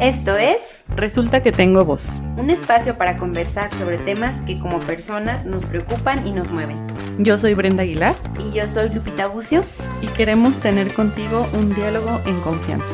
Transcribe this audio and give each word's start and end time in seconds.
Esto 0.00 0.36
es 0.36 0.84
Resulta 0.96 1.42
que 1.42 1.52
tengo 1.52 1.84
voz. 1.84 2.20
un 2.38 2.50
espacio 2.50 2.96
para 2.96 3.16
conversar 3.16 3.72
sobre 3.74 3.98
temas 3.98 4.40
que 4.42 4.58
como 4.58 4.80
personas 4.80 5.44
nos 5.44 5.64
preocupan 5.64 6.26
y 6.26 6.32
nos 6.32 6.50
mueven. 6.50 6.78
Yo 7.18 7.38
soy 7.38 7.54
Brenda 7.54 7.82
Aguilar 7.82 8.16
Y 8.38 8.56
yo 8.56 8.66
soy 8.66 8.88
Lupita 8.90 9.26
Bucio. 9.28 9.62
y 10.02 10.06
queremos 10.08 10.58
tener 10.58 10.92
contigo 10.94 11.46
un 11.52 11.74
diálogo 11.74 12.20
en 12.26 12.40
confianza. 12.40 12.86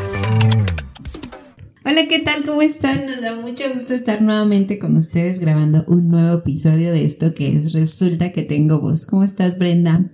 Hola, 1.84 2.08
¿qué 2.08 2.18
tal? 2.18 2.44
¿Cómo 2.44 2.62
están? 2.62 3.06
Nos 3.06 3.20
da 3.20 3.36
mucho 3.36 3.62
gusto 3.72 3.94
estar 3.94 4.20
nuevamente 4.20 4.80
con 4.80 4.96
ustedes 4.96 5.38
grabando 5.38 5.84
un 5.86 6.08
nuevo 6.08 6.38
episodio 6.38 6.90
de 6.90 7.04
esto 7.04 7.32
que 7.34 7.54
es 7.56 7.72
Resulta 7.72 8.32
que 8.32 8.42
tengo 8.42 8.80
voz. 8.80 9.06
¿Cómo 9.06 9.22
estás, 9.22 9.56
Brenda? 9.56 10.04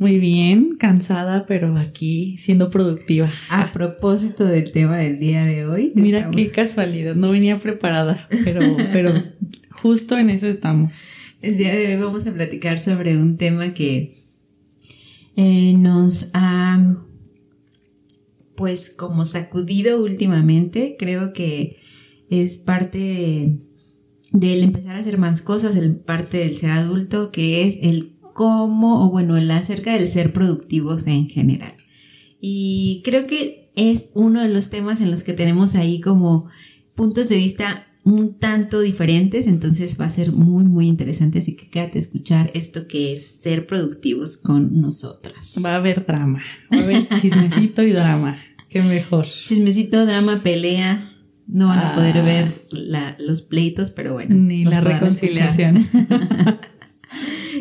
Muy 0.00 0.18
bien, 0.18 0.76
cansada, 0.78 1.44
pero 1.46 1.76
aquí 1.76 2.34
siendo 2.38 2.70
productiva. 2.70 3.28
A 3.50 3.70
propósito 3.70 4.46
del 4.46 4.72
tema 4.72 4.96
del 4.96 5.18
día 5.18 5.44
de 5.44 5.66
hoy. 5.66 5.92
Mira 5.94 6.20
estamos- 6.20 6.36
qué 6.36 6.50
casualidad, 6.50 7.14
no 7.14 7.30
venía 7.30 7.58
preparada, 7.58 8.26
pero, 8.42 8.62
pero 8.92 9.12
justo 9.70 10.16
en 10.16 10.30
eso 10.30 10.46
estamos. 10.46 11.34
El 11.42 11.58
día 11.58 11.76
de 11.76 11.94
hoy 11.94 12.02
vamos 12.02 12.26
a 12.26 12.32
platicar 12.32 12.80
sobre 12.80 13.18
un 13.18 13.36
tema 13.36 13.74
que 13.74 14.24
eh, 15.36 15.74
nos 15.76 16.30
ha, 16.32 16.96
pues, 18.56 18.88
como 18.90 19.26
sacudido 19.26 20.02
últimamente. 20.02 20.96
Creo 20.98 21.34
que 21.34 21.76
es 22.30 22.56
parte 22.56 22.96
de- 22.98 23.58
del 24.32 24.62
empezar 24.62 24.96
a 24.96 25.00
hacer 25.00 25.18
más 25.18 25.42
cosas, 25.42 25.76
el 25.76 25.96
parte 25.96 26.38
del 26.38 26.56
ser 26.56 26.70
adulto, 26.70 27.30
que 27.32 27.66
es 27.66 27.78
el 27.82 28.12
cómo, 28.40 29.04
o 29.04 29.10
bueno, 29.10 29.34
acerca 29.54 29.92
del 29.92 30.08
ser 30.08 30.32
productivos 30.32 31.06
en 31.06 31.28
general. 31.28 31.74
Y 32.40 33.02
creo 33.04 33.26
que 33.26 33.70
es 33.76 34.12
uno 34.14 34.40
de 34.40 34.48
los 34.48 34.70
temas 34.70 35.02
en 35.02 35.10
los 35.10 35.22
que 35.24 35.34
tenemos 35.34 35.74
ahí 35.74 36.00
como 36.00 36.46
puntos 36.94 37.28
de 37.28 37.36
vista 37.36 37.86
un 38.02 38.38
tanto 38.38 38.80
diferentes, 38.80 39.46
entonces 39.46 40.00
va 40.00 40.06
a 40.06 40.10
ser 40.10 40.32
muy, 40.32 40.64
muy 40.64 40.88
interesante, 40.88 41.40
así 41.40 41.54
que 41.54 41.68
quédate 41.68 41.98
a 41.98 42.00
escuchar 42.00 42.50
esto 42.54 42.86
que 42.86 43.12
es 43.12 43.42
ser 43.42 43.66
productivos 43.66 44.38
con 44.38 44.80
nosotras. 44.80 45.56
Va 45.62 45.72
a 45.72 45.76
haber 45.76 46.06
drama, 46.06 46.40
va 46.72 46.78
a 46.78 46.82
haber 46.82 47.06
chismecito 47.20 47.82
y 47.82 47.92
drama. 47.92 48.38
Qué 48.70 48.80
mejor. 48.82 49.26
Chismecito, 49.26 50.06
drama, 50.06 50.42
pelea, 50.42 51.12
no 51.46 51.66
van 51.66 51.78
a 51.80 51.90
Ah. 51.90 51.94
poder 51.94 52.24
ver 52.24 52.66
la- 52.70 53.16
los 53.20 53.42
pleitos, 53.42 53.90
pero 53.90 54.14
bueno. 54.14 54.34
Ni 54.34 54.64
la 54.64 54.80
reconciliación. 54.80 55.86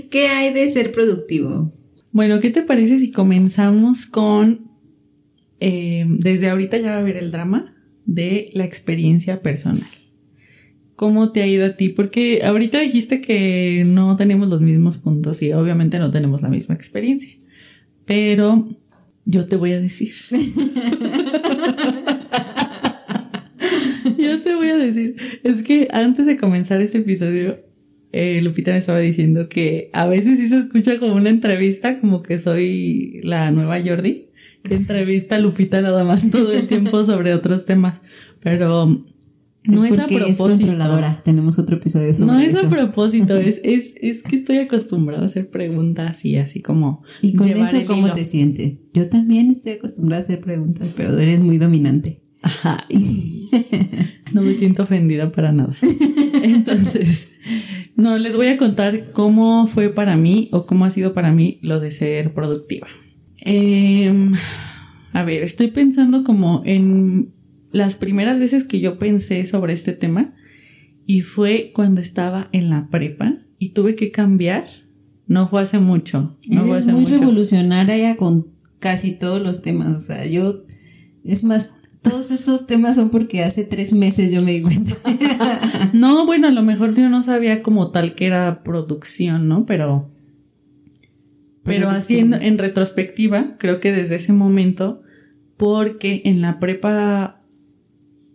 ¿Qué 0.09 0.27
hay 0.27 0.53
de 0.53 0.69
ser 0.71 0.91
productivo? 0.91 1.71
Bueno, 2.11 2.39
¿qué 2.39 2.49
te 2.49 2.63
parece 2.63 2.99
si 2.99 3.11
comenzamos 3.11 4.05
con, 4.05 4.71
eh, 5.59 6.05
desde 6.07 6.49
ahorita 6.49 6.77
ya 6.77 6.91
va 6.91 6.95
a 6.95 6.99
haber 6.99 7.17
el 7.17 7.31
drama 7.31 7.75
de 8.05 8.49
la 8.53 8.65
experiencia 8.65 9.41
personal? 9.41 9.87
¿Cómo 10.95 11.31
te 11.31 11.43
ha 11.43 11.47
ido 11.47 11.65
a 11.65 11.77
ti? 11.77 11.89
Porque 11.89 12.41
ahorita 12.43 12.79
dijiste 12.79 13.21
que 13.21 13.85
no 13.87 14.15
tenemos 14.15 14.49
los 14.49 14.61
mismos 14.61 14.97
puntos 14.97 15.41
y 15.41 15.53
obviamente 15.53 15.99
no 15.99 16.11
tenemos 16.11 16.41
la 16.41 16.49
misma 16.49 16.75
experiencia, 16.75 17.33
pero 18.05 18.67
yo 19.25 19.45
te 19.45 19.55
voy 19.55 19.73
a 19.73 19.79
decir. 19.79 20.11
yo 24.17 24.41
te 24.41 24.55
voy 24.55 24.69
a 24.69 24.77
decir. 24.77 25.15
Es 25.43 25.63
que 25.63 25.87
antes 25.91 26.25
de 26.25 26.37
comenzar 26.37 26.81
este 26.81 26.99
episodio, 26.99 27.68
eh, 28.11 28.41
Lupita 28.41 28.71
me 28.71 28.77
estaba 28.77 28.99
diciendo 28.99 29.49
que 29.49 29.89
a 29.93 30.07
veces 30.07 30.39
sí 30.39 30.49
se 30.49 30.57
escucha 30.57 30.99
como 30.99 31.15
una 31.15 31.29
entrevista, 31.29 31.99
como 31.99 32.23
que 32.23 32.37
soy 32.37 33.19
la 33.23 33.51
nueva 33.51 33.79
Jordi, 33.81 34.29
que 34.63 34.75
entrevista 34.75 35.35
a 35.35 35.39
Lupita 35.39 35.81
nada 35.81 36.03
más 36.03 36.29
todo 36.31 36.53
el 36.53 36.67
tiempo 36.67 37.03
sobre 37.05 37.33
otros 37.33 37.65
temas, 37.65 38.01
pero 38.39 39.05
no 39.65 39.85
es, 39.85 39.99
a 39.99 40.07
porque 40.07 40.15
es 40.15 40.37
propósito. 40.37 40.67
controladora. 40.67 41.21
Tenemos 41.23 41.59
otro 41.59 41.75
episodio 41.77 42.13
sobre 42.13 42.25
no 42.25 42.39
es 42.39 42.55
a 42.55 42.69
propósito, 42.69 43.37
es, 43.37 43.61
es, 43.63 43.93
es 44.01 44.23
que 44.23 44.37
estoy 44.37 44.57
acostumbrada 44.57 45.23
a 45.23 45.25
hacer 45.27 45.49
preguntas 45.49 46.25
y 46.25 46.37
así 46.37 46.61
como 46.61 47.03
¿Y 47.21 47.33
con 47.33 47.49
eso 47.49 47.85
cómo 47.85 48.07
hilo. 48.07 48.15
te 48.15 48.25
sientes? 48.25 48.79
Yo 48.93 49.07
también 49.09 49.51
estoy 49.51 49.73
acostumbrada 49.73 50.21
a 50.21 50.25
hacer 50.25 50.41
preguntas, 50.41 50.87
pero 50.95 51.17
eres 51.17 51.39
muy 51.41 51.57
dominante. 51.57 52.21
Ay, 52.63 53.49
no 54.33 54.41
me 54.41 54.53
siento 54.53 54.83
ofendida 54.83 55.31
para 55.31 55.51
nada. 55.51 55.75
Entonces, 56.41 57.27
no, 57.99 58.17
les 58.17 58.35
voy 58.35 58.47
a 58.47 58.57
contar 58.57 59.11
cómo 59.11 59.67
fue 59.67 59.89
para 59.89 60.15
mí 60.15 60.49
o 60.51 60.65
cómo 60.65 60.85
ha 60.85 60.89
sido 60.89 61.13
para 61.13 61.31
mí 61.31 61.59
lo 61.61 61.79
de 61.79 61.91
ser 61.91 62.33
productiva. 62.33 62.87
Em, 63.37 64.33
a 65.13 65.23
ver, 65.23 65.43
estoy 65.43 65.67
pensando 65.67 66.23
como 66.23 66.61
en 66.65 67.33
las 67.71 67.95
primeras 67.95 68.39
veces 68.39 68.65
que 68.65 68.79
yo 68.79 68.97
pensé 68.97 69.45
sobre 69.45 69.73
este 69.73 69.93
tema 69.93 70.33
y 71.05 71.21
fue 71.21 71.71
cuando 71.73 72.01
estaba 72.01 72.49
en 72.51 72.69
la 72.69 72.89
prepa 72.89 73.39
y 73.57 73.69
tuve 73.69 73.95
que 73.95 74.11
cambiar. 74.11 74.67
No 75.27 75.47
fue 75.47 75.61
hace 75.61 75.79
mucho. 75.79 76.37
No 76.49 76.65
fue 76.65 76.77
hace 76.77 76.91
muy 76.91 77.01
mucho. 77.01 77.17
revolucionaria 77.17 78.17
con 78.17 78.47
casi 78.79 79.11
todos 79.11 79.41
los 79.41 79.61
temas. 79.61 79.93
O 79.95 79.99
sea, 79.99 80.25
yo, 80.25 80.63
es 81.23 81.43
más, 81.43 81.71
todos 82.01 82.31
esos 82.31 82.65
temas 82.67 82.95
son 82.95 83.09
porque 83.09 83.43
hace 83.43 83.63
tres 83.63 83.93
meses 83.93 84.31
yo 84.31 84.41
me 84.41 84.53
di 84.53 84.61
cuenta. 84.61 84.95
No, 85.93 86.25
bueno, 86.25 86.47
a 86.47 86.51
lo 86.51 86.61
mejor 86.61 86.93
yo 86.93 87.09
no 87.09 87.23
sabía 87.23 87.63
como 87.63 87.89
tal 87.91 88.13
que 88.13 88.25
era 88.27 88.63
producción, 88.63 89.47
¿no? 89.47 89.65
Pero, 89.65 90.11
pero 91.63 91.89
haciendo 91.89 92.37
en 92.37 92.57
retrospectiva, 92.57 93.55
creo 93.57 93.79
que 93.79 93.91
desde 93.91 94.15
ese 94.15 94.33
momento, 94.33 95.01
porque 95.57 96.21
en 96.25 96.41
la 96.41 96.59
prepa 96.59 97.41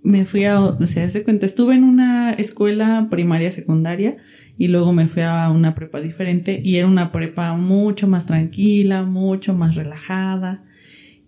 me 0.02 0.24
fui 0.24 0.44
a, 0.44 0.60
o 0.60 0.86
sea, 0.86 1.08
se 1.08 1.22
cuenta, 1.22 1.46
estuve 1.46 1.74
en 1.74 1.84
una 1.84 2.32
escuela 2.32 3.08
primaria 3.10 3.52
secundaria 3.52 4.16
y 4.58 4.68
luego 4.68 4.92
me 4.92 5.06
fui 5.06 5.22
a 5.22 5.48
una 5.50 5.74
prepa 5.74 6.00
diferente 6.00 6.60
y 6.64 6.76
era 6.76 6.86
una 6.86 7.12
prepa 7.12 7.54
mucho 7.54 8.06
más 8.08 8.26
tranquila, 8.26 9.04
mucho 9.04 9.54
más 9.54 9.76
relajada 9.76 10.64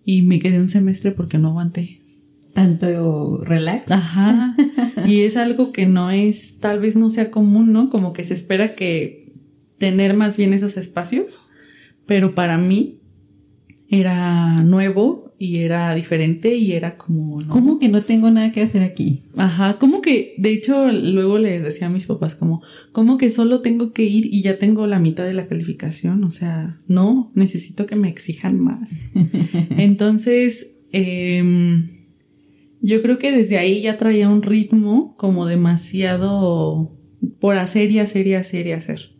y 0.05 0.21
me 0.21 0.39
quedé 0.39 0.59
un 0.59 0.69
semestre 0.69 1.11
porque 1.11 1.37
no 1.37 1.49
aguanté. 1.49 2.06
Tanto 2.57 3.43
relax. 3.43 3.91
Ajá. 3.91 4.55
Y 5.05 5.21
es 5.21 5.37
algo 5.37 5.71
que 5.71 5.85
no 5.85 6.09
es, 6.09 6.57
tal 6.59 6.79
vez 6.79 6.95
no 6.95 7.11
sea 7.11 7.29
común, 7.29 7.71
¿no? 7.71 7.91
Como 7.91 8.13
que 8.13 8.23
se 8.23 8.33
espera 8.33 8.73
que 8.73 9.31
tener 9.77 10.15
más 10.15 10.37
bien 10.37 10.53
esos 10.53 10.75
espacios, 10.75 11.39
pero 12.07 12.33
para 12.33 12.57
mí 12.57 12.99
era 13.89 14.63
nuevo 14.63 15.35
y 15.37 15.57
era 15.57 15.93
diferente 15.93 16.55
y 16.55 16.71
era 16.71 16.97
como... 16.97 17.43
¿no? 17.43 17.49
¿Cómo 17.49 17.77
que 17.77 17.89
no 17.89 18.05
tengo 18.05 18.31
nada 18.31 18.51
que 18.51 18.63
hacer 18.63 18.81
aquí? 18.81 19.21
Ajá, 19.35 19.77
como 19.77 20.01
que, 20.01 20.33
de 20.39 20.51
hecho, 20.51 20.91
luego 20.91 21.37
les 21.37 21.63
decía 21.63 21.85
a 21.85 21.91
mis 21.91 22.07
papás 22.07 22.33
como, 22.33 22.63
como 22.91 23.19
que 23.19 23.29
solo 23.29 23.61
tengo 23.61 23.93
que 23.93 24.05
ir 24.05 24.33
y 24.33 24.41
ya 24.41 24.57
tengo 24.57 24.87
la 24.87 24.97
mitad 24.97 25.25
de 25.25 25.35
la 25.35 25.47
calificación, 25.47 26.23
o 26.23 26.31
sea, 26.31 26.75
no, 26.87 27.31
necesito 27.35 27.85
que 27.85 27.97
me 27.97 28.09
exijan 28.09 28.59
más. 28.59 29.11
Entonces, 29.69 30.71
em, 30.91 31.96
yo 32.81 33.01
creo 33.01 33.17
que 33.17 33.31
desde 33.31 33.57
ahí 33.57 33.81
ya 33.81 33.97
traía 33.97 34.29
un 34.29 34.43
ritmo 34.43 35.15
como 35.17 35.45
demasiado 35.45 36.95
por 37.39 37.57
hacer 37.57 37.91
y 37.91 37.99
hacer 37.99 38.27
y 38.27 38.33
hacer 38.33 38.67
y 38.67 38.71
hacer. 38.71 39.17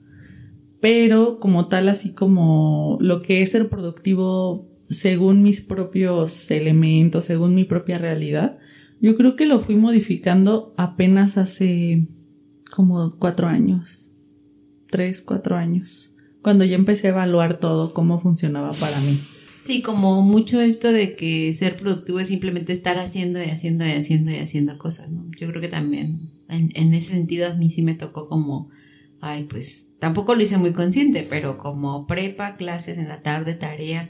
Pero 0.80 1.40
como 1.40 1.68
tal, 1.68 1.90
así 1.90 2.14
como 2.14 2.98
lo 3.02 3.22
que 3.22 3.42
es 3.42 3.52
ser 3.52 3.70
productivo 3.70 4.70
según 4.90 5.42
mis 5.44 5.62
propios 5.62 6.50
elementos, 6.52 7.26
según 7.26 7.56
mi 7.56 7.66
propia 7.66 7.98
realidad, 7.98 8.58
yo 9.02 9.16
creo 9.18 9.36
que 9.36 9.46
lo 9.46 9.60
fui 9.60 9.76
modificando 9.76 10.74
apenas 10.78 11.38
hace 11.38 12.08
como 12.72 13.18
cuatro 13.18 13.48
años, 13.48 14.12
tres, 14.90 15.22
cuatro 15.22 15.56
años, 15.56 16.12
cuando 16.42 16.64
ya 16.64 16.76
empecé 16.76 17.08
a 17.08 17.12
evaluar 17.12 17.60
todo, 17.60 17.94
cómo 17.94 18.20
funcionaba 18.20 18.72
para 18.74 19.00
mí. 19.02 19.22
Sí, 19.68 19.82
como 19.82 20.22
mucho 20.22 20.62
esto 20.62 20.94
de 20.94 21.18
que 21.18 21.52
ser 21.52 21.76
productivo 21.76 22.22
es 22.22 22.30
simplemente 22.30 22.72
estar 22.72 22.98
haciendo 23.00 23.44
y 23.44 23.50
haciendo 23.50 23.86
y 23.86 23.90
haciendo 23.90 24.32
y 24.32 24.36
haciendo 24.36 24.78
cosas, 24.78 25.12
¿no? 25.12 25.30
Yo 25.38 25.50
creo 25.50 25.60
que 25.60 25.68
también 25.68 26.32
en, 26.48 26.72
en 26.74 26.94
ese 26.94 27.12
sentido 27.12 27.52
a 27.52 27.54
mí 27.54 27.70
sí 27.70 27.82
me 27.82 27.94
tocó 27.94 28.30
como, 28.30 28.70
ay, 29.20 29.44
pues 29.44 29.90
tampoco 30.00 30.36
lo 30.36 30.42
hice 30.42 30.58
muy 30.58 30.72
consciente, 30.72 31.28
pero 31.30 31.58
como 31.58 32.08
prepa, 32.08 32.56
clases 32.56 32.98
en 32.98 33.10
la 33.10 33.22
tarde, 33.24 33.56
tarea, 33.56 34.10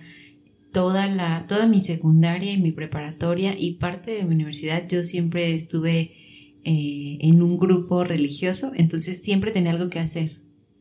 toda 0.72 1.08
la, 1.08 1.48
toda 1.48 1.66
mi 1.66 1.80
secundaria 1.80 2.52
y 2.52 2.62
mi 2.62 2.72
preparatoria 2.72 3.58
y 3.58 3.78
parte 3.78 4.12
de 4.12 4.26
mi 4.26 4.36
universidad 4.36 4.88
yo 4.88 5.02
siempre 5.02 5.56
estuve 5.56 6.14
eh, 6.66 7.18
en 7.22 7.42
un 7.42 7.58
grupo 7.58 8.04
religioso, 8.04 8.74
entonces 8.76 9.24
siempre 9.24 9.50
tenía 9.50 9.72
algo 9.72 9.90
que 9.90 9.98
hacer. 9.98 10.40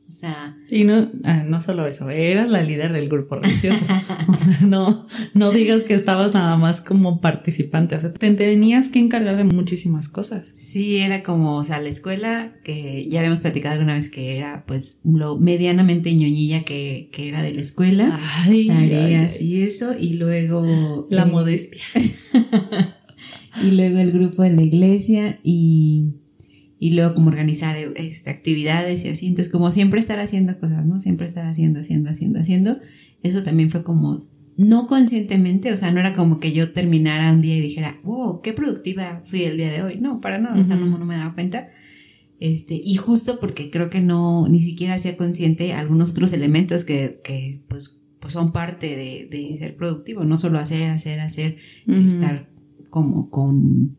O 0.09 0.13
sea, 0.13 0.57
Y 0.71 0.85
no, 0.85 1.11
ah, 1.25 1.43
no 1.45 1.61
solo 1.61 1.85
eso, 1.85 2.09
eras 2.11 2.49
la 2.49 2.63
líder 2.63 2.93
del 2.93 3.09
grupo 3.09 3.37
religioso. 3.37 3.85
O 4.29 4.35
sea, 4.35 4.59
no, 4.63 5.07
no 5.35 5.51
digas 5.51 5.85
que 5.85 5.95
estabas 5.95 6.35
nada 6.35 6.57
más 6.57 6.81
como 6.81 7.21
participante. 7.21 7.97
O 7.97 8.01
sea, 8.01 8.13
te 8.13 8.31
tenías 8.33 8.89
que 8.89 8.99
encargar 8.99 9.37
de 9.37 9.45
muchísimas 9.45 10.09
cosas. 10.09 10.53
Sí, 10.57 10.99
era 10.99 11.23
como, 11.23 11.57
o 11.57 11.65
sea, 11.65 11.81
la 11.81 11.89
escuela, 11.89 12.55
que 12.65 13.09
ya 13.09 13.21
habíamos 13.21 13.41
platicado 13.41 13.75
alguna 13.75 13.95
vez 13.95 14.11
que 14.11 14.37
era 14.37 14.65
pues 14.67 15.01
lo 15.05 15.39
medianamente 15.39 16.15
ñoñilla 16.15 16.65
que, 16.65 17.09
que 17.13 17.29
era 17.29 17.43
de 17.43 17.55
la 17.55 17.61
escuela, 17.61 18.21
Ay, 18.45 18.69
tareas 18.69 19.37
ay, 19.37 19.39
ay. 19.41 19.47
y 19.47 19.63
eso, 19.63 19.95
y 19.99 20.15
luego... 20.15 21.07
La 21.11 21.23
eh, 21.23 21.27
modestia. 21.27 21.83
y 23.65 23.71
luego 23.73 23.99
el 23.99 24.13
grupo 24.13 24.43
de 24.43 24.51
la 24.51 24.63
iglesia 24.63 25.39
y, 25.43 26.15
y 26.79 26.91
luego 26.91 27.15
como 27.15 27.29
organizar 27.29 27.77
este, 27.97 28.31
actividades 28.31 29.05
y 29.05 29.09
así. 29.09 29.27
Entonces 29.27 29.53
como 29.53 29.73
siempre 29.73 30.01
estar 30.01 30.19
haciendo 30.19 30.59
cosas, 30.59 30.85
¿no? 30.85 31.01
Siempre 31.01 31.27
estar 31.27 31.47
haciendo, 31.47 31.81
haciendo, 31.81 32.11
haciendo, 32.11 32.39
haciendo. 32.41 32.79
Eso 33.23 33.43
también 33.43 33.71
fue 33.71 33.83
como 33.83 34.27
no 34.57 34.87
conscientemente, 34.87 35.73
o 35.73 35.77
sea, 35.77 35.91
no 35.91 36.01
era 36.01 36.15
como 36.15 36.41
que 36.41 36.53
yo 36.53 36.73
terminara 36.73 37.33
un 37.33 37.43
día 37.43 37.57
y 37.57 37.61
dijera, 37.61 38.01
oh, 38.05 38.41
qué 38.43 38.53
productiva 38.53 39.21
fui 39.25 39.45
el 39.45 39.57
día 39.59 39.71
de 39.71 39.83
hoy. 39.83 39.99
No, 40.01 40.21
para 40.21 40.39
nada, 40.39 40.59
o 40.59 40.65
sea, 40.65 40.77
no, 40.77 40.87
no 40.87 41.05
me 41.05 41.17
daba 41.17 41.35
cuenta. 41.35 41.69
Este, 42.39 42.75
y 42.83 42.97
justo 42.97 43.39
porque 43.41 43.71
creo 43.71 43.89
que 43.89 44.01
no, 44.01 44.47
ni 44.49 44.61
siquiera 44.61 44.95
hacía 44.95 45.17
consciente 45.17 45.73
algunos 45.73 46.11
otros 46.11 46.33
elementos 46.33 46.85
que, 46.85 47.21
que 47.25 47.63
pues, 47.69 47.99
pues 48.21 48.33
son 48.33 48.53
parte 48.53 48.97
de, 48.97 49.29
de, 49.31 49.59
ser 49.59 49.77
productivo, 49.77 50.25
no 50.25 50.37
solo 50.37 50.59
hacer, 50.59 50.91
hacer, 50.91 51.21
hacer, 51.21 51.57
estar 51.87 52.51
como 52.91 53.31
con, 53.31 53.99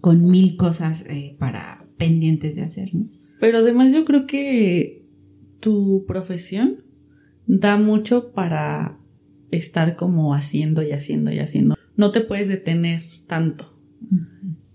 con 0.00 0.28
mil 0.28 0.56
cosas 0.56 1.04
eh, 1.08 1.36
para 1.38 1.85
pendientes 1.96 2.54
de 2.54 2.62
hacer, 2.62 2.94
¿no? 2.94 3.08
Pero 3.40 3.58
además 3.58 3.92
yo 3.92 4.04
creo 4.04 4.26
que 4.26 5.06
tu 5.60 6.04
profesión 6.06 6.84
da 7.46 7.76
mucho 7.76 8.32
para 8.32 8.98
estar 9.50 9.96
como 9.96 10.34
haciendo 10.34 10.82
y 10.82 10.92
haciendo 10.92 11.32
y 11.32 11.38
haciendo. 11.38 11.76
No 11.96 12.12
te 12.12 12.20
puedes 12.20 12.48
detener 12.48 13.02
tanto, 13.26 13.78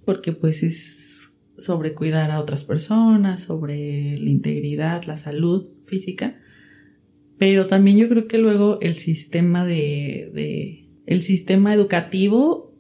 porque 0.06 0.32
pues 0.32 0.64
es 0.64 1.34
sobre 1.58 1.94
cuidar 1.94 2.32
a 2.32 2.40
otras 2.40 2.64
personas, 2.64 3.42
sobre 3.42 4.18
la 4.18 4.30
integridad, 4.30 5.04
la 5.04 5.18
salud 5.18 5.68
física, 5.84 6.40
pero 7.38 7.68
también 7.68 7.98
yo 7.98 8.10
creo 8.10 8.26
que 8.26 8.38
luego 8.38 8.80
el 8.82 8.96
sistema 8.96 9.66
de, 9.66 10.32
de 10.34 10.90
el 11.06 11.22
sistema 11.24 11.74
educativo 11.74 12.71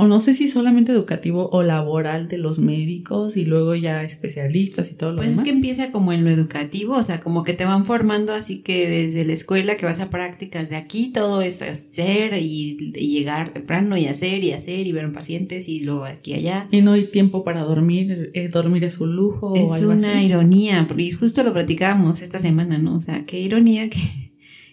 o 0.00 0.06
no 0.06 0.18
sé 0.18 0.32
si 0.32 0.48
solamente 0.48 0.92
educativo 0.92 1.50
o 1.52 1.62
laboral 1.62 2.26
de 2.26 2.38
los 2.38 2.58
médicos 2.58 3.36
y 3.36 3.44
luego 3.44 3.74
ya 3.74 4.02
especialistas 4.02 4.90
y 4.90 4.94
todo 4.94 5.10
lo 5.10 5.16
pues 5.16 5.28
demás. 5.28 5.42
Pues 5.42 5.46
es 5.46 5.52
que 5.52 5.56
empieza 5.56 5.92
como 5.92 6.14
en 6.14 6.24
lo 6.24 6.30
educativo, 6.30 6.96
o 6.96 7.04
sea, 7.04 7.20
como 7.20 7.44
que 7.44 7.52
te 7.52 7.66
van 7.66 7.84
formando 7.84 8.32
así 8.32 8.60
que 8.60 8.88
desde 8.88 9.26
la 9.26 9.34
escuela 9.34 9.76
que 9.76 9.84
vas 9.84 10.00
a 10.00 10.08
prácticas 10.08 10.70
de 10.70 10.76
aquí, 10.76 11.12
todo 11.12 11.42
es 11.42 11.60
hacer 11.60 12.32
y, 12.40 12.78
llegar 12.92 13.52
temprano 13.52 13.98
y 13.98 14.06
hacer 14.06 14.42
y 14.42 14.52
hacer 14.52 14.86
y 14.86 14.92
ver 14.92 15.04
a 15.04 15.12
pacientes 15.12 15.68
y 15.68 15.80
luego 15.80 16.04
aquí 16.04 16.32
allá. 16.32 16.66
Y 16.70 16.80
no 16.80 16.92
hay 16.92 17.08
tiempo 17.08 17.44
para 17.44 17.60
dormir, 17.60 18.30
eh, 18.32 18.48
dormir 18.48 18.84
es 18.84 19.00
un 19.00 19.14
lujo. 19.14 19.54
Es 19.54 19.64
o 19.64 19.74
algo 19.74 19.92
una 19.92 20.22
ironía, 20.22 20.86
porque 20.88 21.12
justo 21.12 21.42
lo 21.42 21.52
platicábamos 21.52 22.22
esta 22.22 22.40
semana, 22.40 22.78
¿no? 22.78 22.96
O 22.96 23.00
sea, 23.02 23.26
qué 23.26 23.38
ironía 23.38 23.90
que, 23.90 24.32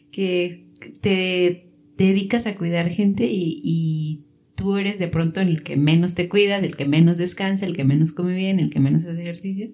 que 0.09 0.69
te, 1.01 1.65
dedicas 1.97 2.45
a 2.45 2.55
cuidar 2.55 2.87
gente 2.89 3.25
y, 3.25 3.59
y 3.61 4.26
tú 4.57 4.75
eres 4.75 4.97
de 4.97 5.07
pronto 5.07 5.39
el 5.39 5.61
que 5.61 5.77
menos 5.77 6.15
te 6.15 6.27
cuidas, 6.27 6.63
el 6.63 6.75
que 6.75 6.87
menos 6.87 7.19
descansa, 7.19 7.65
el 7.65 7.77
que 7.77 7.85
menos 7.85 8.11
come 8.11 8.35
bien, 8.35 8.59
el 8.59 8.71
que 8.71 8.79
menos 8.79 9.05
hace 9.05 9.21
ejercicio, 9.21 9.69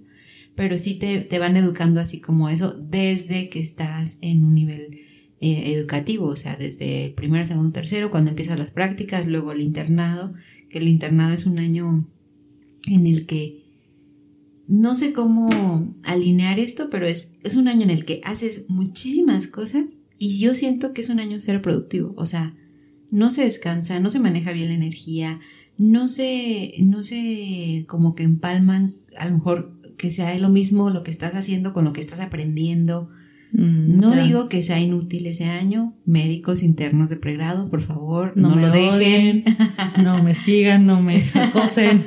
pero 0.56 0.77
sí 0.77 0.95
te, 0.95 1.39
van 1.39 1.56
educando 1.56 2.01
así 2.01 2.19
como 2.19 2.50
eso 2.50 2.74
desde 2.74 3.50
que 3.50 3.62
estás 3.62 4.19
en 4.21 4.44
un 4.44 4.53
nivel 4.53 5.00
eh, 5.39 5.74
educativo, 5.74 6.27
o 6.27 6.35
sea, 6.35 6.57
desde 6.57 7.06
el 7.06 7.13
primero, 7.13 7.47
segundo, 7.47 7.71
tercero, 7.71 8.12
cuando 8.12 8.30
empiezas 8.30 8.59
las 8.59 8.71
prácticas, 8.71 9.25
luego 9.25 9.53
el 9.53 9.62
internado, 9.62 10.33
que 10.69 10.80
el 10.80 10.89
internado 10.89 11.33
es 11.33 11.45
un 11.45 11.59
año 11.59 12.06
en 12.88 13.07
el 13.07 13.25
que 13.25 13.63
no 14.68 14.95
sé 14.95 15.13
cómo 15.13 15.95
alinear 16.03 16.59
esto, 16.59 16.89
pero 16.89 17.07
es, 17.07 17.36
es 17.44 17.56
un 17.56 17.69
año 17.69 17.83
en 17.83 17.89
el 17.89 18.03
que 18.03 18.19
haces 18.25 18.65
muchísimas 18.68 19.47
cosas 19.47 19.95
y 20.19 20.39
yo 20.39 20.56
siento 20.56 20.94
que 20.94 21.01
es 21.01 21.09
un 21.09 21.21
año 21.21 21.39
ser 21.39 21.62
productivo, 21.62 22.13
o 22.18 22.25
sea, 22.25 22.53
no 23.13 23.30
se 23.30 23.44
descansa, 23.44 24.00
no 24.00 24.10
se 24.10 24.19
maneja 24.19 24.54
bien 24.54 24.69
la 24.69 24.74
energía, 24.74 25.39
no 25.77 26.07
se, 26.07 26.74
no 26.80 27.04
se 27.04 27.86
como 27.88 28.15
que 28.15 28.24
empalman, 28.24 28.95
a 29.15 29.27
lo 29.27 29.36
mejor 29.36 29.80
que 30.00 30.10
sea 30.10 30.36
lo 30.39 30.50
mismo 30.50 30.89
lo 30.89 31.04
que 31.04 31.12
estás 31.12 31.36
haciendo 31.36 31.74
con 31.74 31.86
lo 31.86 31.94
que 31.94 32.01
estás 32.01 32.19
aprendiendo. 32.19 33.10
Mm, 33.51 34.00
no 34.00 34.15
digo 34.15 34.50
que 34.50 34.63
sea 34.63 34.80
inútil 34.80 35.27
ese 35.27 35.45
año, 35.45 35.95
médicos 36.06 36.63
internos 36.63 37.12
de 37.12 37.18
pregrado, 37.18 37.69
por 37.69 37.81
favor, 37.81 38.33
no, 38.36 38.56
lo 38.56 38.71
dejen. 38.71 39.44
no 40.04 40.24
me 40.24 40.33
sigan, 40.33 40.88
no 40.88 41.00
me 41.00 41.24
acosen. 41.36 42.06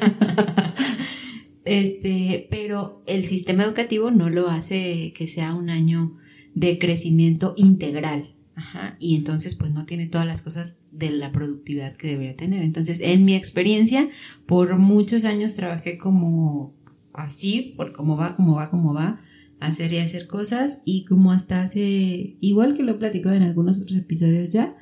este, 1.64 2.48
pero 2.50 3.04
el 3.06 3.24
sistema 3.26 3.62
educativo 3.62 4.10
no 4.10 4.28
lo 4.28 4.50
hace 4.50 5.12
que 5.16 5.28
sea 5.28 5.54
un 5.54 5.70
año 5.70 6.16
de 6.54 6.80
crecimiento 6.80 7.54
integral. 7.56 8.35
Ajá, 8.56 8.96
y 8.98 9.16
entonces 9.16 9.54
pues 9.54 9.70
no 9.70 9.84
tiene 9.84 10.06
todas 10.06 10.26
las 10.26 10.40
cosas 10.40 10.80
de 10.90 11.10
la 11.10 11.30
productividad 11.30 11.94
que 11.94 12.08
debería 12.08 12.36
tener. 12.36 12.62
Entonces, 12.62 13.00
en 13.00 13.26
mi 13.26 13.34
experiencia, 13.34 14.08
por 14.46 14.78
muchos 14.78 15.26
años 15.26 15.52
trabajé 15.52 15.98
como 15.98 16.74
así, 17.12 17.74
por 17.76 17.92
cómo 17.92 18.16
va, 18.16 18.34
cómo 18.34 18.56
va, 18.56 18.70
cómo 18.70 18.94
va, 18.94 19.20
hacer 19.60 19.92
y 19.92 19.98
hacer 19.98 20.26
cosas 20.26 20.80
y 20.86 21.04
como 21.04 21.32
hasta 21.32 21.62
hace, 21.62 22.38
igual 22.40 22.74
que 22.74 22.82
lo 22.82 22.92
he 22.92 22.96
platicado 22.96 23.34
en 23.34 23.42
algunos 23.42 23.80
otros 23.80 23.98
episodios 23.98 24.48
ya, 24.48 24.74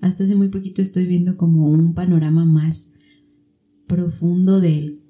hasta 0.00 0.24
hace 0.24 0.34
muy 0.34 0.48
poquito 0.48 0.82
estoy 0.82 1.06
viendo 1.06 1.36
como 1.36 1.68
un 1.68 1.94
panorama 1.94 2.44
más 2.44 2.94
profundo 3.86 4.60
del, 4.60 5.02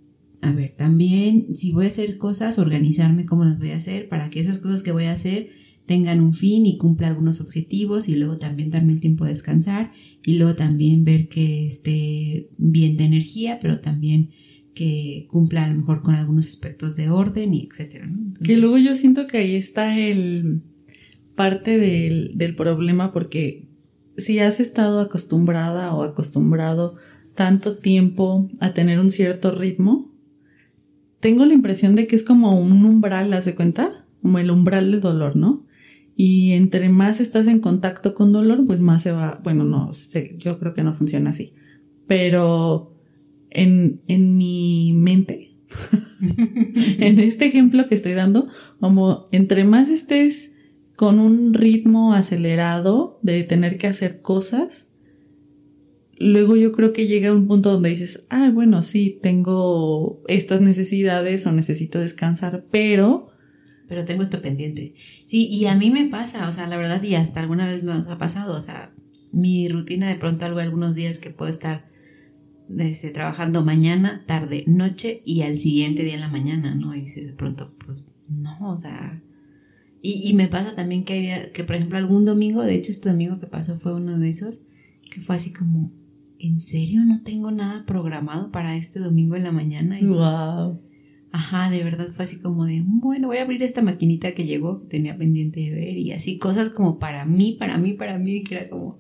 a 0.43 0.53
ver, 0.53 0.75
también 0.77 1.57
si 1.57 1.73
voy 1.73 1.87
a 1.87 1.89
hacer 1.89 2.19
cosas, 2.19 2.59
organizarme 2.59 3.25
cómo 3.25 3.47
las 3.47 3.59
voy 3.59 3.71
a 3.71 3.77
hacer 3.77 4.11
para 4.11 4.29
que 4.29 4.41
esas 4.41 4.59
cosas 4.59 4.83
que 4.83 4.93
voy 4.93 5.05
a 5.05 5.13
hacer 5.13 5.51
tengan 5.91 6.21
un 6.21 6.35
fin 6.35 6.67
y 6.67 6.79
cumpla 6.79 7.09
algunos 7.09 7.41
objetivos 7.41 8.09
y 8.09 8.15
luego 8.15 8.39
también 8.39 8.71
darme 8.71 8.93
el 8.93 9.01
tiempo 9.01 9.25
de 9.25 9.33
descansar 9.33 9.91
y 10.25 10.35
luego 10.35 10.55
también 10.55 11.03
ver 11.03 11.27
que 11.27 11.67
esté 11.67 12.49
bien 12.59 12.97
de 12.97 13.07
energía, 13.07 13.59
pero 13.61 13.81
también 13.81 14.31
que 14.73 15.27
cumpla 15.29 15.65
a 15.65 15.69
lo 15.69 15.75
mejor 15.75 16.01
con 16.01 16.15
algunos 16.15 16.47
aspectos 16.47 16.95
de 16.95 17.11
orden 17.11 17.55
y 17.55 17.67
etcétera. 17.69 18.09
que 18.45 18.57
luego 18.57 18.79
yo 18.79 18.95
siento 18.95 19.27
que 19.27 19.39
ahí 19.39 19.57
está 19.57 19.99
el 19.99 20.63
parte 21.35 21.77
del, 21.77 22.39
del 22.39 22.55
problema 22.55 23.11
porque 23.11 23.69
si 24.17 24.39
has 24.39 24.61
estado 24.61 25.01
acostumbrada 25.01 25.93
o 25.93 26.05
acostumbrado 26.05 26.95
tanto 27.35 27.79
tiempo 27.79 28.49
a 28.61 28.75
tener 28.75 29.01
un 29.01 29.11
cierto 29.11 29.51
ritmo, 29.51 30.15
tengo 31.19 31.45
la 31.47 31.55
impresión 31.55 31.97
de 31.97 32.07
que 32.07 32.15
es 32.15 32.23
como 32.23 32.61
un 32.61 32.85
umbral, 32.85 33.33
¿haz 33.33 33.45
de 33.45 33.57
cuenta? 33.57 34.07
Como 34.23 34.39
el 34.39 34.53
umbral 34.53 34.93
de 34.93 35.01
dolor, 35.01 35.35
¿no? 35.35 35.69
Y 36.23 36.53
entre 36.53 36.91
más 36.91 37.19
estás 37.19 37.47
en 37.47 37.61
contacto 37.61 38.13
con 38.13 38.31
dolor, 38.31 38.67
pues 38.67 38.83
más 38.83 39.03
se 39.03 39.11
va, 39.11 39.41
bueno, 39.43 39.65
no, 39.65 39.91
yo 40.37 40.59
creo 40.59 40.75
que 40.75 40.83
no 40.83 40.93
funciona 40.93 41.31
así. 41.31 41.55
Pero 42.07 42.95
en, 43.49 44.03
en 44.07 44.37
mi 44.37 44.93
mente, 44.95 45.57
en 46.99 47.21
este 47.21 47.47
ejemplo 47.47 47.89
que 47.89 47.95
estoy 47.95 48.13
dando, 48.13 48.49
como 48.81 49.25
entre 49.33 49.65
más 49.65 49.89
estés 49.89 50.53
con 50.95 51.21
un 51.21 51.55
ritmo 51.55 52.13
acelerado 52.13 53.19
de 53.23 53.43
tener 53.45 53.79
que 53.79 53.87
hacer 53.87 54.21
cosas, 54.21 54.91
luego 56.19 56.55
yo 56.55 56.73
creo 56.73 56.93
que 56.93 57.07
llega 57.07 57.33
un 57.33 57.47
punto 57.47 57.73
donde 57.73 57.89
dices, 57.89 58.27
ah, 58.29 58.51
bueno, 58.53 58.83
sí, 58.83 59.19
tengo 59.23 60.23
estas 60.29 60.61
necesidades 60.61 61.47
o 61.47 61.53
necesito 61.53 61.99
descansar, 61.99 62.67
pero 62.71 63.30
pero 63.91 64.05
tengo 64.05 64.23
esto 64.23 64.41
pendiente. 64.41 64.95
Sí, 65.27 65.49
y 65.49 65.67
a 65.67 65.75
mí 65.75 65.91
me 65.91 66.05
pasa, 66.05 66.49
o 66.49 66.53
sea, 66.53 66.69
la 66.69 66.77
verdad, 66.77 67.03
y 67.03 67.17
hasta 67.17 67.41
alguna 67.41 67.67
vez 67.67 67.83
nos 67.83 68.07
ha 68.07 68.19
pasado, 68.19 68.57
o 68.57 68.61
sea, 68.61 68.95
mi 69.33 69.69
rutina 69.69 70.09
de 70.09 70.15
pronto 70.15 70.47
algo 70.47 70.61
algunos 70.61 70.95
días 70.95 71.19
que 71.19 71.31
puedo 71.31 71.51
estar 71.51 71.91
desde 72.69 73.11
trabajando 73.11 73.65
mañana, 73.65 74.23
tarde, 74.29 74.63
noche 74.69 75.23
y 75.27 75.43
al 75.43 75.59
siguiente 75.59 76.05
día 76.05 76.15
en 76.15 76.21
la 76.21 76.29
mañana, 76.29 76.73
¿no? 76.77 76.95
Y 76.95 77.05
de 77.07 77.33
pronto, 77.33 77.75
pues, 77.85 78.05
no, 78.29 78.57
o 78.61 78.81
sea... 78.81 79.21
Y, 80.01 80.23
y 80.31 80.35
me 80.35 80.47
pasa 80.47 80.77
también 80.77 81.03
que 81.03 81.15
hay 81.15 81.51
que 81.51 81.65
por 81.65 81.75
ejemplo 81.75 81.99
algún 81.99 82.25
domingo, 82.25 82.63
de 82.63 82.77
hecho 82.77 82.93
este 82.93 83.09
domingo 83.09 83.41
que 83.41 83.49
pasó 83.49 83.77
fue 83.77 83.93
uno 83.93 84.19
de 84.21 84.31
esos, 84.31 84.61
que 85.11 85.21
fue 85.21 85.35
así 85.35 85.53
como, 85.53 85.91
¿en 86.39 86.61
serio 86.61 87.05
no 87.05 87.23
tengo 87.25 87.51
nada 87.51 87.85
programado 87.87 88.53
para 88.53 88.77
este 88.77 89.01
domingo 89.01 89.35
en 89.35 89.43
la 89.43 89.51
mañana? 89.51 89.99
Wow. 90.01 90.81
Ajá, 91.33 91.71
de 91.71 91.85
verdad 91.85 92.09
fue 92.09 92.25
así 92.25 92.41
como 92.41 92.65
de, 92.65 92.83
bueno, 92.85 93.29
voy 93.29 93.37
a 93.37 93.43
abrir 93.43 93.63
esta 93.63 93.83
maquinita 93.83 94.33
que 94.33 94.47
llegó, 94.47 94.81
que 94.81 94.87
tenía 94.87 95.17
pendiente 95.17 95.61
de 95.61 95.71
ver, 95.71 95.97
y 95.97 96.11
así 96.13 96.39
cosas 96.39 96.71
como 96.71 96.99
para 96.99 97.25
mí, 97.25 97.57
para 97.59 97.77
mí, 97.77 97.93
para 97.93 98.19
mí, 98.19 98.43
que 98.43 98.57
era 98.57 98.69
como, 98.69 98.99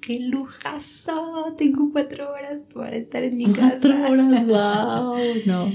qué 0.00 0.20
lujazo, 0.20 1.54
tengo 1.56 1.90
cuatro 1.90 2.30
horas 2.30 2.58
para 2.72 2.96
estar 2.96 3.24
en 3.24 3.36
mi 3.36 3.46
casa. 3.46 3.78
Cuatro 3.80 4.12
horas, 4.12 4.46
wow, 4.46 5.16
no. 5.46 5.72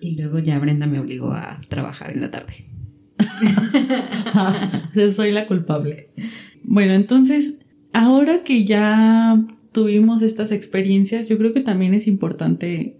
Y 0.00 0.16
luego 0.16 0.40
ya 0.40 0.58
Brenda 0.58 0.86
me 0.86 0.98
obligó 0.98 1.32
a 1.32 1.60
trabajar 1.68 2.12
en 2.12 2.20
la 2.20 2.30
tarde. 2.30 2.64
soy 5.14 5.32
la 5.32 5.46
culpable. 5.46 6.10
Bueno, 6.64 6.94
entonces, 6.94 7.58
ahora 7.92 8.42
que 8.42 8.64
ya 8.64 9.40
tuvimos 9.72 10.22
estas 10.22 10.50
experiencias, 10.50 11.28
yo 11.28 11.38
creo 11.38 11.52
que 11.52 11.60
también 11.60 11.94
es 11.94 12.06
importante 12.06 12.97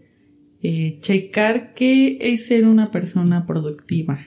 eh, 0.63 0.99
checar 1.01 1.75
qué 1.75 2.19
es 2.21 2.47
ser 2.47 2.67
una 2.67 2.91
persona 2.91 3.47
productiva. 3.47 4.19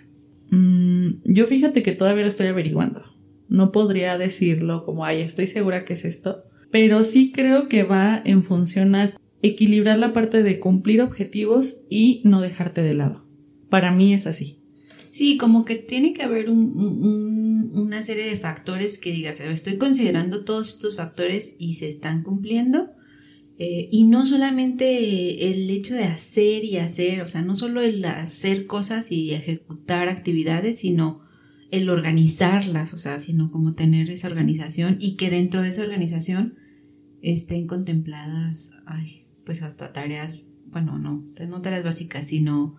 Mm, 0.50 1.22
yo 1.26 1.46
fíjate 1.46 1.84
que 1.84 1.94
todavía 1.94 2.24
lo 2.24 2.30
estoy 2.30 2.48
averiguando. 2.48 3.04
No 3.50 3.72
podría 3.72 4.18
decirlo 4.18 4.86
como, 4.86 5.06
ay, 5.06 5.22
estoy 5.22 5.48
segura 5.48 5.84
que 5.86 5.94
es 5.94 6.06
esto. 6.06 6.44
Pero 6.72 7.04
sí 7.04 7.32
creo 7.34 7.68
que 7.68 7.84
va 7.84 8.22
en 8.24 8.44
función 8.44 8.96
a 8.96 9.14
equilibrar 9.42 10.00
la 10.00 10.14
parte 10.14 10.44
de 10.44 10.60
cumplir 10.60 11.02
objetivos 11.02 11.80
y 11.90 12.22
no 12.24 12.42
dejarte 12.42 12.82
de 12.82 12.94
lado. 12.94 13.28
Para 13.70 13.92
mí 13.92 14.14
es 14.14 14.28
así. 14.28 14.62
Sí, 15.10 15.38
como 15.38 15.66
que 15.66 15.76
tiene 15.76 16.14
que 16.14 16.24
haber 16.24 16.50
una 16.50 18.02
serie 18.04 18.26
de 18.26 18.38
factores 18.38 18.98
que 18.98 19.12
digas, 19.12 19.42
estoy 19.42 19.78
considerando 19.78 20.46
todos 20.46 20.70
estos 20.70 20.96
factores 20.96 21.56
y 21.60 21.74
se 21.74 21.90
están 21.90 22.24
cumpliendo. 22.24 22.92
Eh, 23.64 23.90
y 23.92 24.06
no 24.06 24.26
solamente 24.26 25.52
el 25.52 25.70
hecho 25.70 25.94
de 25.94 26.06
hacer 26.06 26.66
y 26.66 26.78
hacer, 26.78 27.22
o 27.22 27.28
sea, 27.28 27.44
no 27.44 27.56
solo 27.56 27.80
el 27.84 28.04
hacer 28.06 28.66
cosas 28.66 29.12
y 29.12 29.36
ejecutar 29.36 30.10
actividades, 30.10 30.80
sino 30.80 31.22
el 31.70 31.92
organizarlas, 31.92 32.96
o 32.96 32.98
sea, 32.98 33.20
sino 33.20 33.52
como 33.52 33.76
tener 33.76 34.10
esa 34.10 34.30
organización 34.30 34.98
y 35.00 35.16
que 35.16 35.30
dentro 35.30 35.62
de 35.62 35.70
esa 35.70 35.84
organización 35.84 36.56
estén 37.22 37.68
contempladas, 37.68 38.72
ay, 38.88 39.28
pues 39.46 39.62
hasta 39.62 39.94
tareas, 39.94 40.46
bueno, 40.66 40.98
no, 40.98 41.24
no 41.48 41.62
tareas 41.62 41.84
básicas, 41.84 42.26
sino 42.26 42.78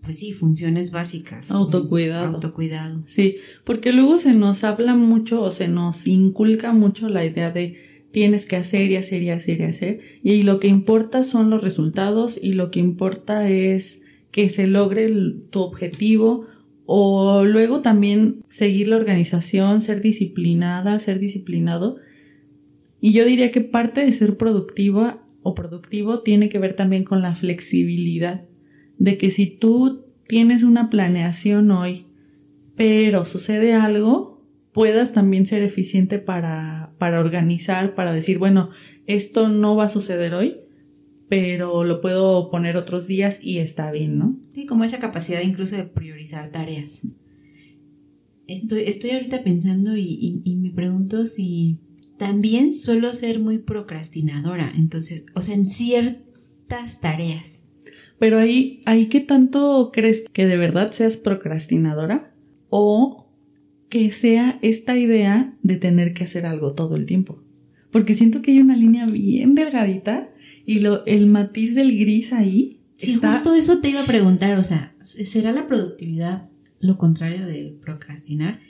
pues 0.00 0.16
sí, 0.16 0.32
funciones 0.32 0.92
básicas. 0.92 1.50
Autocuidado. 1.50 2.36
Autocuidado. 2.36 3.02
Sí, 3.06 3.38
porque 3.64 3.92
luego 3.92 4.16
se 4.16 4.32
nos 4.32 4.62
habla 4.62 4.94
mucho 4.94 5.42
o 5.42 5.50
se 5.50 5.66
nos 5.66 6.06
inculca 6.06 6.72
mucho 6.72 7.08
la 7.08 7.24
idea 7.24 7.50
de 7.50 7.89
tienes 8.10 8.46
que 8.46 8.56
hacer 8.56 8.90
y 8.90 8.96
hacer 8.96 9.22
y 9.22 9.30
hacer 9.30 9.60
y 9.60 9.64
hacer. 9.64 10.00
Y 10.22 10.42
lo 10.42 10.60
que 10.60 10.68
importa 10.68 11.24
son 11.24 11.50
los 11.50 11.62
resultados 11.62 12.38
y 12.42 12.52
lo 12.52 12.70
que 12.70 12.80
importa 12.80 13.48
es 13.48 14.02
que 14.30 14.48
se 14.48 14.66
logre 14.66 15.08
tu 15.50 15.60
objetivo 15.60 16.46
o 16.86 17.44
luego 17.44 17.82
también 17.82 18.42
seguir 18.48 18.88
la 18.88 18.96
organización, 18.96 19.80
ser 19.80 20.00
disciplinada, 20.00 20.98
ser 20.98 21.18
disciplinado. 21.18 21.96
Y 23.00 23.12
yo 23.12 23.24
diría 23.24 23.50
que 23.50 23.60
parte 23.60 24.04
de 24.04 24.12
ser 24.12 24.36
productiva 24.36 25.24
o 25.42 25.54
productivo 25.54 26.20
tiene 26.20 26.48
que 26.48 26.58
ver 26.58 26.74
también 26.74 27.04
con 27.04 27.22
la 27.22 27.34
flexibilidad 27.34 28.44
de 28.98 29.16
que 29.16 29.30
si 29.30 29.46
tú 29.46 30.04
tienes 30.28 30.62
una 30.62 30.90
planeación 30.90 31.70
hoy, 31.70 32.06
pero 32.76 33.24
sucede 33.24 33.74
algo, 33.74 34.29
puedas 34.80 35.12
también 35.12 35.44
ser 35.44 35.62
eficiente 35.62 36.18
para, 36.18 36.94
para 36.96 37.20
organizar, 37.20 37.94
para 37.94 38.14
decir, 38.14 38.38
bueno, 38.38 38.70
esto 39.06 39.50
no 39.50 39.76
va 39.76 39.84
a 39.84 39.88
suceder 39.90 40.32
hoy, 40.32 40.56
pero 41.28 41.84
lo 41.84 42.00
puedo 42.00 42.50
poner 42.50 42.78
otros 42.78 43.06
días 43.06 43.40
y 43.42 43.58
está 43.58 43.92
bien, 43.92 44.18
¿no? 44.18 44.40
Sí, 44.48 44.64
como 44.64 44.84
esa 44.84 44.98
capacidad 44.98 45.42
incluso 45.42 45.76
de 45.76 45.84
priorizar 45.84 46.48
tareas. 46.48 47.02
Estoy, 48.46 48.84
estoy 48.86 49.10
ahorita 49.10 49.44
pensando 49.44 49.98
y, 49.98 50.40
y 50.42 50.56
me 50.56 50.70
pregunto 50.70 51.26
si 51.26 51.76
también 52.16 52.72
suelo 52.72 53.12
ser 53.12 53.38
muy 53.38 53.58
procrastinadora, 53.58 54.72
entonces, 54.74 55.26
o 55.34 55.42
sea, 55.42 55.56
en 55.56 55.68
ciertas 55.68 57.02
tareas. 57.02 57.66
Pero 58.18 58.38
ahí, 58.38 58.80
ahí 58.86 59.10
qué 59.10 59.20
tanto 59.20 59.90
crees 59.92 60.24
que 60.32 60.46
de 60.46 60.56
verdad 60.56 60.90
seas 60.90 61.18
procrastinadora 61.18 62.34
o 62.70 63.29
que 63.90 64.10
sea 64.12 64.58
esta 64.62 64.96
idea 64.96 65.58
de 65.62 65.76
tener 65.76 66.14
que 66.14 66.24
hacer 66.24 66.46
algo 66.46 66.72
todo 66.74 66.96
el 66.96 67.04
tiempo. 67.04 67.42
Porque 67.90 68.14
siento 68.14 68.40
que 68.40 68.52
hay 68.52 68.60
una 68.60 68.76
línea 68.76 69.04
bien 69.04 69.54
delgadita 69.54 70.30
y 70.64 70.78
lo, 70.78 71.04
el 71.06 71.26
matiz 71.26 71.74
del 71.74 71.98
gris 71.98 72.32
ahí. 72.32 72.80
Sí, 72.96 73.14
justo 73.14 73.54
eso 73.54 73.80
te 73.80 73.90
iba 73.90 74.00
a 74.00 74.06
preguntar, 74.06 74.56
o 74.58 74.64
sea, 74.64 74.94
¿será 75.00 75.52
la 75.52 75.66
productividad 75.66 76.48
lo 76.80 76.98
contrario 76.98 77.46
del 77.46 77.74
procrastinar? 77.74 78.60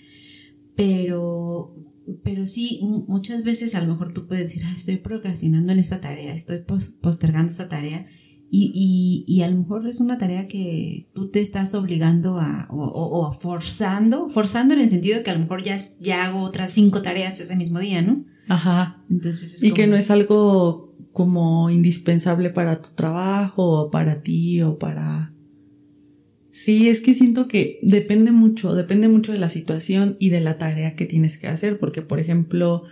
Pero, 0.75 1.77
pero 2.23 2.47
sí, 2.47 2.81
muchas 3.07 3.45
veces 3.45 3.75
a 3.75 3.83
lo 3.83 3.93
mejor 3.93 4.15
tú 4.15 4.27
puedes 4.27 4.45
decir, 4.45 4.63
ah, 4.65 4.73
estoy 4.75 4.97
procrastinando 4.97 5.73
en 5.73 5.81
esta 5.81 6.01
tarea, 6.01 6.35
estoy 6.35 6.65
postergando 7.03 7.51
esta 7.51 7.69
tarea 7.69 8.07
y, 8.53 8.73
y, 8.75 9.33
y, 9.33 9.43
a 9.43 9.49
lo 9.49 9.59
mejor 9.59 9.87
es 9.87 10.01
una 10.01 10.19
tarea 10.19 10.49
que 10.49 11.09
tú 11.15 11.31
te 11.31 11.41
estás 11.41 11.73
obligando 11.77 12.41
a, 12.41 12.67
o, 12.71 12.83
o, 12.83 13.33
forzando, 13.33 14.29
forzando 14.29 14.75
en 14.75 14.81
el 14.81 14.91
sentido 14.91 15.19
de 15.19 15.23
que 15.23 15.31
a 15.31 15.35
lo 15.35 15.41
mejor 15.41 15.63
ya, 15.63 15.79
ya 16.01 16.25
hago 16.25 16.43
otras 16.43 16.73
cinco 16.73 17.01
tareas 17.01 17.39
ese 17.39 17.55
mismo 17.55 17.79
día, 17.79 18.03
¿no? 18.03 18.25
Ajá. 18.49 19.05
Entonces 19.09 19.63
y 19.63 19.73
que 19.73 19.87
no 19.87 19.95
es 19.95 20.11
algo 20.11 20.97
como 21.13 21.71
indispensable 21.71 22.51
para 22.51 22.83
tu 22.83 22.91
trabajo 22.91 23.83
o 23.83 23.91
para 23.91 24.23
ti 24.23 24.63
o 24.63 24.79
para... 24.79 25.33
Sí, 26.51 26.89
es 26.89 27.01
que 27.01 27.15
siento 27.15 27.47
que 27.47 27.79
depende 27.83 28.33
mucho, 28.33 28.75
depende 28.75 29.09
mucho 29.09 29.31
de 29.31 29.39
la 29.39 29.49
situación 29.49 30.17
y 30.19 30.31
de 30.31 30.41
la 30.41 30.59
tarea 30.59 30.97
que 30.97 31.07
tienes 31.07 31.39
que 31.39 31.47
hacer, 31.47 31.79
porque 31.79 32.03
por 32.03 32.19
ejemplo, 32.19 32.83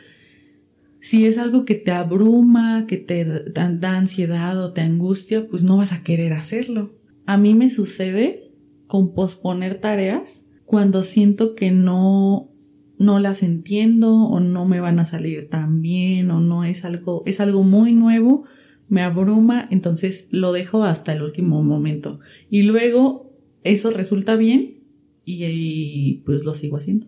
si 1.00 1.26
es 1.26 1.38
algo 1.38 1.64
que 1.64 1.74
te 1.74 1.92
abruma, 1.92 2.86
que 2.86 2.96
te 2.96 3.24
da, 3.24 3.96
ansiedad 3.96 4.62
o 4.62 4.72
te 4.72 4.80
angustia, 4.80 5.46
pues 5.48 5.62
no 5.62 5.76
vas 5.76 5.92
a 5.92 6.02
querer 6.02 6.32
hacerlo. 6.32 6.96
A 7.26 7.36
mí 7.36 7.54
me 7.54 7.70
sucede 7.70 8.52
con 8.86 9.14
posponer 9.14 9.80
tareas 9.80 10.46
cuando 10.64 11.02
siento 11.02 11.54
que 11.54 11.70
no 11.70 12.50
no 12.98 13.20
las 13.20 13.44
entiendo 13.44 14.12
o 14.12 14.40
no 14.40 14.64
me 14.64 14.80
van 14.80 14.98
a 14.98 15.04
salir 15.04 15.48
tan 15.48 15.82
bien 15.82 16.32
o 16.32 16.40
no 16.40 16.64
es 16.64 16.84
algo 16.84 17.22
es 17.26 17.38
algo 17.38 17.62
muy 17.62 17.94
nuevo, 17.94 18.44
me 18.88 19.02
abruma, 19.02 19.68
entonces 19.70 20.26
lo 20.32 20.52
dejo 20.52 20.82
hasta 20.82 21.12
el 21.12 21.22
último 21.22 21.62
momento 21.62 22.18
y 22.50 22.62
luego 22.62 23.32
eso 23.62 23.90
resulta 23.90 24.34
bien 24.34 24.78
y, 25.24 26.22
pues 26.24 26.44
lo 26.44 26.54
sigo 26.54 26.78
haciendo. 26.78 27.06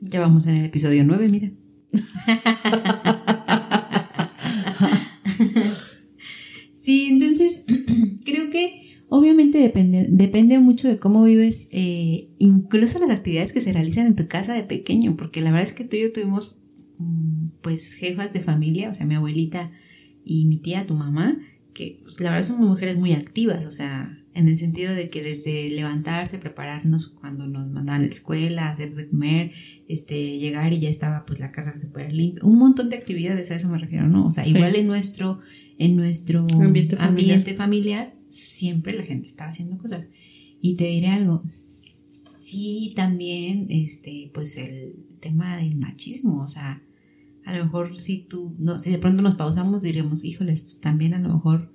Ya 0.00 0.20
vamos 0.20 0.46
en 0.46 0.56
el 0.56 0.64
episodio 0.64 1.04
9, 1.04 1.28
mira. 1.28 1.50
Sí, 6.80 7.06
entonces 7.10 7.64
creo 8.24 8.50
que 8.50 8.88
obviamente 9.08 9.58
depende, 9.58 10.06
depende 10.10 10.58
mucho 10.58 10.88
de 10.88 10.98
cómo 10.98 11.24
vives, 11.24 11.68
eh, 11.72 12.30
incluso 12.38 12.98
las 12.98 13.10
actividades 13.10 13.52
que 13.52 13.60
se 13.60 13.72
realizan 13.72 14.06
en 14.06 14.16
tu 14.16 14.26
casa 14.26 14.54
de 14.54 14.64
pequeño, 14.64 15.16
porque 15.16 15.40
la 15.40 15.50
verdad 15.50 15.68
es 15.68 15.74
que 15.74 15.84
tú 15.84 15.96
y 15.96 16.02
yo 16.02 16.12
tuvimos 16.12 16.60
mm, 16.98 17.48
pues 17.62 17.94
jefas 17.94 18.32
de 18.32 18.40
familia, 18.40 18.90
o 18.90 18.94
sea, 18.94 19.06
mi 19.06 19.14
abuelita 19.14 19.70
y 20.24 20.46
mi 20.46 20.58
tía, 20.58 20.86
tu 20.86 20.94
mamá, 20.94 21.38
que 21.72 22.00
pues, 22.02 22.20
la 22.20 22.30
verdad 22.30 22.46
son 22.46 22.64
mujeres 22.66 22.98
muy 22.98 23.12
activas, 23.12 23.64
o 23.66 23.70
sea, 23.70 24.17
en 24.38 24.46
el 24.46 24.56
sentido 24.56 24.94
de 24.94 25.10
que 25.10 25.20
desde 25.20 25.68
levantarse, 25.68 26.38
prepararnos 26.38 27.08
cuando 27.08 27.48
nos 27.48 27.68
mandaban 27.68 28.02
a 28.02 28.06
la 28.06 28.12
escuela, 28.12 28.70
hacer 28.70 28.94
de 28.94 29.08
comer, 29.08 29.50
este, 29.88 30.38
llegar 30.38 30.72
y 30.72 30.78
ya 30.78 30.88
estaba 30.88 31.26
pues 31.26 31.40
la 31.40 31.50
casa 31.50 31.78
súper 31.80 32.12
limpia, 32.12 32.44
un 32.44 32.56
montón 32.56 32.88
de 32.88 32.96
actividades, 32.96 33.50
a 33.50 33.56
eso 33.56 33.68
me 33.68 33.78
refiero, 33.78 34.06
¿no? 34.06 34.26
O 34.26 34.30
sea, 34.30 34.46
igual 34.46 34.76
en 34.76 34.86
nuestro, 34.86 35.40
en 35.76 35.96
nuestro 35.96 36.46
ambiente 36.52 37.54
familiar. 37.54 38.14
siempre 38.28 38.96
la 38.96 39.04
gente 39.04 39.26
estaba 39.26 39.50
haciendo 39.50 39.76
cosas. 39.76 40.06
Y 40.60 40.76
te 40.76 40.84
diré 40.84 41.08
algo, 41.08 41.42
sí 41.48 42.92
también, 42.94 43.66
este, 43.70 44.30
pues 44.32 44.56
el 44.56 45.18
tema 45.20 45.56
del 45.56 45.74
machismo, 45.76 46.42
o 46.42 46.46
sea, 46.46 46.80
a 47.44 47.56
lo 47.56 47.64
mejor 47.64 47.98
si 47.98 48.18
tú, 48.18 48.54
no, 48.58 48.78
si 48.78 48.90
de 48.90 48.98
pronto 48.98 49.20
nos 49.20 49.34
pausamos, 49.34 49.82
diríamos, 49.82 50.22
híjoles, 50.22 50.62
pues 50.62 50.78
también 50.78 51.14
a 51.14 51.18
lo 51.18 51.34
mejor 51.34 51.72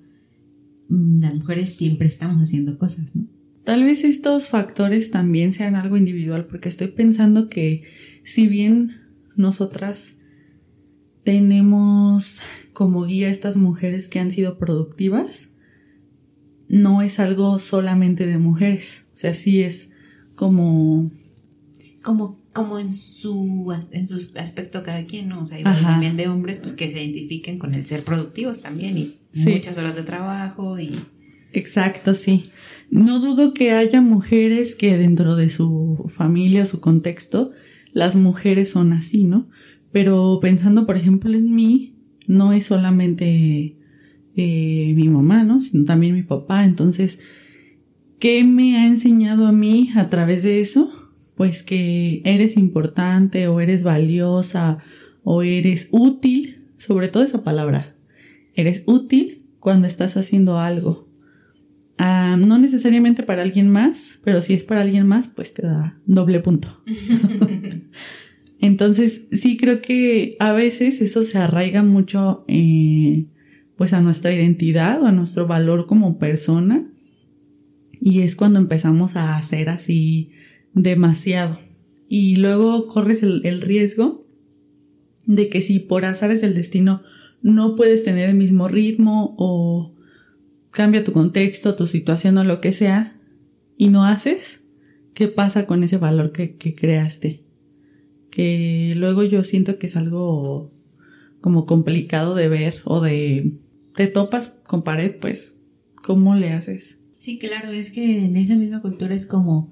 las 0.93 1.35
mujeres 1.35 1.75
siempre 1.75 2.07
estamos 2.07 2.41
haciendo 2.41 2.77
cosas, 2.77 3.15
¿no? 3.15 3.27
Tal 3.63 3.83
vez 3.83 4.03
estos 4.03 4.49
factores 4.49 5.09
también 5.09 5.53
sean 5.53 5.75
algo 5.75 5.97
individual, 5.97 6.45
porque 6.45 6.69
estoy 6.69 6.87
pensando 6.87 7.49
que 7.49 7.83
si 8.23 8.47
bien 8.47 9.01
nosotras 9.35 10.17
tenemos 11.23 12.41
como 12.73 13.05
guía 13.05 13.27
a 13.27 13.31
estas 13.31 13.55
mujeres 13.55 14.09
que 14.09 14.19
han 14.19 14.31
sido 14.31 14.57
productivas, 14.57 15.49
no 16.67 17.01
es 17.01 17.19
algo 17.19 17.57
solamente 17.59 18.25
de 18.25 18.37
mujeres. 18.37 19.05
O 19.13 19.17
sea, 19.17 19.33
sí 19.33 19.61
es 19.61 19.91
como... 20.35 21.07
Como, 22.01 22.41
como 22.51 22.79
en 22.79 22.91
su 22.91 23.73
en 23.91 24.09
su 24.09 24.19
aspecto 24.35 24.83
cada 24.83 25.05
quien, 25.05 25.29
¿no? 25.29 25.41
O 25.41 25.45
sea, 25.45 25.57
igual 25.57 25.81
también 25.81 26.17
de 26.17 26.27
hombres, 26.27 26.59
pues 26.59 26.73
que 26.73 26.89
se 26.89 27.01
identifiquen 27.01 27.59
con 27.59 27.73
el 27.73 27.85
ser 27.85 28.03
productivos 28.03 28.59
también 28.59 28.97
y 28.97 29.15
muchas 29.35 29.77
horas 29.77 29.95
de 29.95 30.03
trabajo 30.03 30.79
y... 30.79 30.91
Exacto, 31.51 32.13
sí. 32.13 32.51
No 32.89 33.19
dudo 33.19 33.53
que 33.53 33.71
haya 33.71 34.01
mujeres 34.01 34.75
que 34.75 34.97
dentro 34.97 35.35
de 35.35 35.49
su 35.49 36.05
familia, 36.07 36.65
su 36.65 36.79
contexto, 36.79 37.51
las 37.91 38.15
mujeres 38.15 38.71
son 38.71 38.93
así, 38.93 39.23
¿no? 39.23 39.49
Pero 39.91 40.39
pensando, 40.41 40.85
por 40.85 40.97
ejemplo, 40.97 41.31
en 41.33 41.53
mí, 41.53 41.95
no 42.27 42.53
es 42.53 42.65
solamente 42.65 43.77
eh, 44.35 44.93
mi 44.95 45.09
mamá, 45.09 45.43
¿no? 45.43 45.59
Sino 45.59 45.85
también 45.85 46.13
mi 46.13 46.23
papá. 46.23 46.65
Entonces, 46.65 47.19
¿qué 48.19 48.43
me 48.43 48.77
ha 48.77 48.87
enseñado 48.87 49.45
a 49.47 49.51
mí 49.51 49.89
a 49.95 50.09
través 50.09 50.43
de 50.43 50.59
eso? 50.59 50.91
Pues 51.35 51.63
que 51.63 52.21
eres 52.25 52.57
importante 52.57 53.47
o 53.47 53.59
eres 53.59 53.83
valiosa 53.83 54.79
o 55.23 55.43
eres 55.43 55.89
útil, 55.91 56.67
sobre 56.77 57.07
todo 57.07 57.23
esa 57.23 57.43
palabra, 57.43 57.92
Eres 58.53 58.83
útil 58.85 59.45
cuando 59.59 59.87
estás 59.87 60.17
haciendo 60.17 60.59
algo. 60.59 61.07
Ah, 61.97 62.37
no 62.37 62.57
necesariamente 62.57 63.23
para 63.23 63.43
alguien 63.43 63.69
más, 63.69 64.19
pero 64.23 64.41
si 64.41 64.53
es 64.53 64.63
para 64.63 64.81
alguien 64.81 65.07
más, 65.07 65.27
pues 65.27 65.53
te 65.53 65.61
da 65.61 65.99
doble 66.05 66.39
punto. 66.39 66.83
Entonces, 68.59 69.25
sí 69.31 69.57
creo 69.57 69.81
que 69.81 70.35
a 70.39 70.53
veces 70.53 71.01
eso 71.01 71.23
se 71.23 71.37
arraiga 71.37 71.83
mucho, 71.83 72.45
eh, 72.47 73.25
pues 73.75 73.93
a 73.93 74.01
nuestra 74.01 74.33
identidad 74.33 75.01
o 75.01 75.05
a 75.05 75.11
nuestro 75.11 75.47
valor 75.47 75.85
como 75.85 76.17
persona. 76.17 76.89
Y 77.99 78.21
es 78.21 78.35
cuando 78.35 78.59
empezamos 78.59 79.15
a 79.15 79.37
hacer 79.37 79.69
así 79.69 80.31
demasiado. 80.73 81.59
Y 82.07 82.37
luego 82.37 82.87
corres 82.87 83.23
el, 83.23 83.45
el 83.45 83.61
riesgo 83.61 84.25
de 85.25 85.49
que 85.49 85.61
si 85.61 85.79
por 85.79 86.05
azares 86.05 86.41
del 86.41 86.53
destino 86.53 87.01
no 87.43 87.75
puedes 87.75 88.03
tener 88.03 88.29
el 88.29 88.35
mismo 88.35 88.67
ritmo 88.67 89.35
o 89.37 89.93
cambia 90.71 91.03
tu 91.03 91.11
contexto, 91.11 91.75
tu 91.75 91.85
situación 91.85 92.37
o 92.39 92.43
lo 92.43 92.59
que 92.61 92.73
sea, 92.73 93.19
y 93.77 93.89
no 93.89 94.05
haces, 94.05 94.63
¿qué 95.13 95.27
pasa 95.27 95.67
con 95.67 95.83
ese 95.83 95.97
valor 95.97 96.31
que, 96.31 96.55
que 96.55 96.73
creaste? 96.73 97.43
Que 98.31 98.93
luego 98.95 99.23
yo 99.23 99.43
siento 99.43 99.77
que 99.77 99.87
es 99.87 99.95
algo 99.95 100.71
como 101.41 101.65
complicado 101.65 102.33
de 102.33 102.47
ver 102.47 102.81
o 102.85 103.01
de 103.01 103.57
te 103.93 104.07
topas 104.07 104.53
con 104.65 104.83
pared, 104.83 105.15
pues, 105.19 105.57
¿cómo 106.01 106.35
le 106.35 106.51
haces? 106.51 106.99
Sí, 107.19 107.37
claro, 107.37 107.71
es 107.71 107.91
que 107.91 108.25
en 108.25 108.37
esa 108.37 108.55
misma 108.55 108.81
cultura 108.81 109.13
es 109.13 109.25
como, 109.25 109.71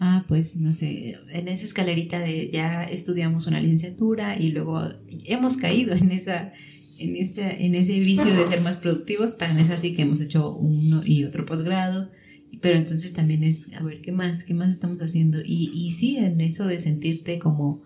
ah, 0.00 0.24
pues, 0.28 0.56
no 0.56 0.74
sé, 0.74 1.16
en 1.30 1.48
esa 1.48 1.64
escalerita 1.64 2.18
de 2.18 2.50
ya 2.50 2.84
estudiamos 2.84 3.46
una 3.46 3.60
licenciatura 3.60 4.38
y 4.38 4.50
luego 4.50 4.82
hemos 5.24 5.56
caído 5.56 5.94
en 5.94 6.10
esa, 6.10 6.52
en 7.04 7.16
ese, 7.16 7.64
en 7.64 7.74
ese 7.74 8.00
vicio 8.00 8.34
de 8.34 8.46
ser 8.46 8.60
más 8.60 8.76
productivos, 8.76 9.38
tan 9.38 9.58
es 9.58 9.70
así 9.70 9.94
que 9.94 10.02
hemos 10.02 10.20
hecho 10.20 10.54
uno 10.54 11.02
y 11.04 11.24
otro 11.24 11.44
posgrado, 11.44 12.10
pero 12.60 12.76
entonces 12.76 13.12
también 13.12 13.44
es, 13.44 13.72
a 13.74 13.82
ver, 13.82 14.00
¿qué 14.00 14.12
más? 14.12 14.44
¿Qué 14.44 14.54
más 14.54 14.70
estamos 14.70 15.00
haciendo? 15.00 15.40
Y, 15.44 15.70
y 15.74 15.92
sí, 15.92 16.16
en 16.16 16.40
eso 16.40 16.66
de 16.66 16.78
sentirte 16.78 17.38
como, 17.38 17.82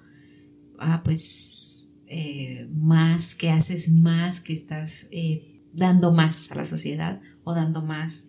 ah, 0.79 1.03
pues, 1.05 1.93
eh, 2.09 2.69
más, 2.73 3.35
que 3.35 3.51
haces 3.51 3.91
más, 3.91 4.41
que 4.41 4.53
estás 4.53 5.09
eh, 5.11 5.61
dando 5.73 6.13
más 6.13 6.53
a 6.53 6.55
la 6.55 6.65
sociedad 6.65 7.21
o 7.43 7.53
dando 7.53 7.83
más 7.83 8.29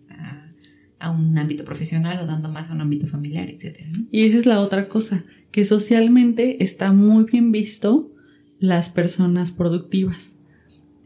a, 1.00 1.10
un 1.10 1.38
ámbito 1.38 1.64
profesional 1.64 2.18
o 2.20 2.26
dando 2.26 2.48
más 2.48 2.70
a 2.70 2.74
un 2.74 2.80
ámbito 2.80 3.06
familiar, 3.06 3.48
etc. 3.48 3.78
Y 4.10 4.26
esa 4.26 4.38
es 4.38 4.46
la 4.46 4.60
otra 4.60 4.88
cosa, 4.88 5.24
que 5.52 5.64
socialmente 5.64 6.62
está 6.62 6.92
muy 6.92 7.24
bien 7.24 7.52
visto 7.52 8.12
las 8.58 8.88
personas 8.88 9.52
productivas. 9.52 10.37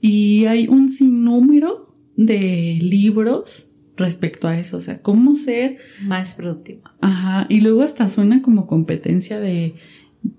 Y 0.02 0.47
hay 0.47 0.66
un 0.66 0.88
sinnúmero 0.88 1.94
de 2.16 2.78
libros 2.82 3.68
respecto 3.97 4.49
a 4.49 4.59
eso, 4.59 4.76
o 4.76 4.80
sea, 4.80 5.00
cómo 5.00 5.37
ser 5.37 5.78
más 6.02 6.35
productivo. 6.35 6.82
Ajá, 7.00 7.47
y 7.49 7.61
luego 7.61 7.82
hasta 7.82 8.09
suena 8.09 8.42
como 8.42 8.66
competencia 8.66 9.38
de 9.38 9.76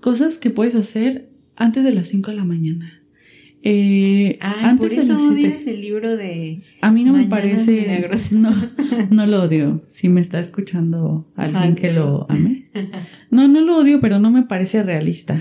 cosas 0.01 0.37
que 0.37 0.49
puedes 0.49 0.75
hacer 0.75 1.29
antes 1.55 1.85
de 1.85 1.93
las 1.93 2.09
5 2.09 2.31
de 2.31 2.37
la 2.37 2.43
mañana. 2.43 3.03
Eh, 3.65 4.37
antes 4.41 4.89
por 4.89 4.99
eso 4.99 5.29
odias 5.29 5.65
el 5.67 5.79
libro 5.79 6.17
de. 6.17 6.57
A 6.81 6.91
mí 6.91 7.05
no 7.05 7.13
me 7.13 7.23
parece. 7.23 8.09
No, 8.33 8.51
no 9.11 9.25
lo 9.25 9.43
odio. 9.43 9.81
Si 9.87 10.09
me 10.09 10.19
está 10.19 10.41
escuchando 10.41 11.31
alguien 11.35 11.75
que 11.75 11.93
lo 11.93 12.29
ame. 12.29 12.67
No, 13.31 13.47
no 13.47 13.61
lo 13.61 13.77
odio, 13.77 14.01
pero 14.01 14.19
no 14.19 14.29
me 14.29 14.43
parece 14.43 14.83
realista. 14.83 15.39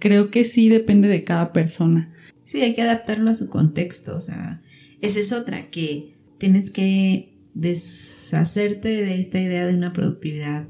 Creo 0.00 0.32
que 0.32 0.44
sí 0.44 0.68
depende 0.68 1.06
de 1.06 1.22
cada 1.22 1.52
persona. 1.52 2.12
Sí, 2.48 2.62
hay 2.62 2.72
que 2.72 2.80
adaptarlo 2.80 3.30
a 3.30 3.34
su 3.34 3.50
contexto. 3.50 4.16
O 4.16 4.22
sea, 4.22 4.62
esa 5.02 5.20
es 5.20 5.34
otra, 5.34 5.68
que 5.68 6.16
tienes 6.38 6.70
que 6.70 7.36
deshacerte 7.52 8.88
de 8.88 9.20
esta 9.20 9.38
idea 9.38 9.66
de 9.66 9.74
una 9.74 9.92
productividad 9.92 10.66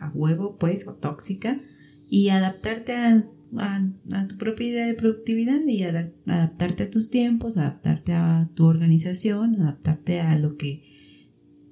a 0.00 0.10
huevo, 0.10 0.58
pues, 0.58 0.86
o 0.86 0.92
tóxica, 0.96 1.62
y 2.06 2.28
adaptarte 2.28 2.94
a, 2.94 3.24
tu 4.28 4.36
propia 4.36 4.66
idea 4.66 4.86
de 4.86 4.92
productividad 4.92 5.60
y 5.66 5.84
adaptarte 5.84 6.82
a 6.82 6.90
tus 6.90 7.08
tiempos, 7.08 7.56
adaptarte 7.56 8.12
a 8.12 8.50
tu 8.54 8.66
organización, 8.66 9.58
adaptarte 9.62 10.20
a 10.20 10.38
lo 10.38 10.58
que 10.58 10.82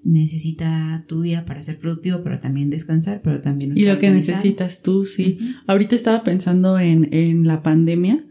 necesita 0.02 1.04
tu 1.06 1.20
día 1.20 1.44
para 1.44 1.62
ser 1.62 1.78
productivo, 1.78 2.22
pero 2.24 2.40
también 2.40 2.70
descansar, 2.70 3.20
pero 3.20 3.42
también... 3.42 3.76
Y 3.76 3.84
lo 3.84 3.98
que 3.98 4.08
necesitas 4.08 4.80
tú, 4.80 5.04
sí. 5.04 5.40
Ahorita 5.66 5.94
estaba 5.94 6.24
pensando 6.24 6.78
en, 6.78 7.12
en 7.12 7.46
la 7.46 7.62
pandemia 7.62 8.24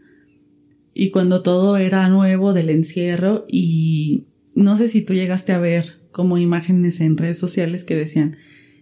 y 0.94 1.10
cuando 1.10 1.42
todo 1.42 1.76
era 1.76 2.08
nuevo 2.08 2.52
del 2.52 2.70
encierro 2.70 3.46
y 3.48 4.26
no 4.54 4.76
sé 4.76 4.88
si 4.88 5.02
tú 5.02 5.14
llegaste 5.14 5.52
a 5.52 5.58
ver 5.58 6.02
como 6.10 6.38
imágenes 6.38 7.00
en 7.00 7.16
redes 7.16 7.38
sociales 7.38 7.84
que 7.84 7.96
decían, 7.96 8.36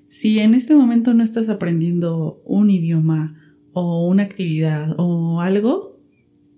si 0.08 0.40
en 0.40 0.54
este 0.54 0.74
momento 0.74 1.14
no 1.14 1.22
estás 1.22 1.48
aprendiendo 1.48 2.42
un 2.44 2.70
idioma 2.70 3.36
o 3.72 4.08
una 4.08 4.24
actividad 4.24 4.94
o 4.98 5.40
algo, 5.40 6.00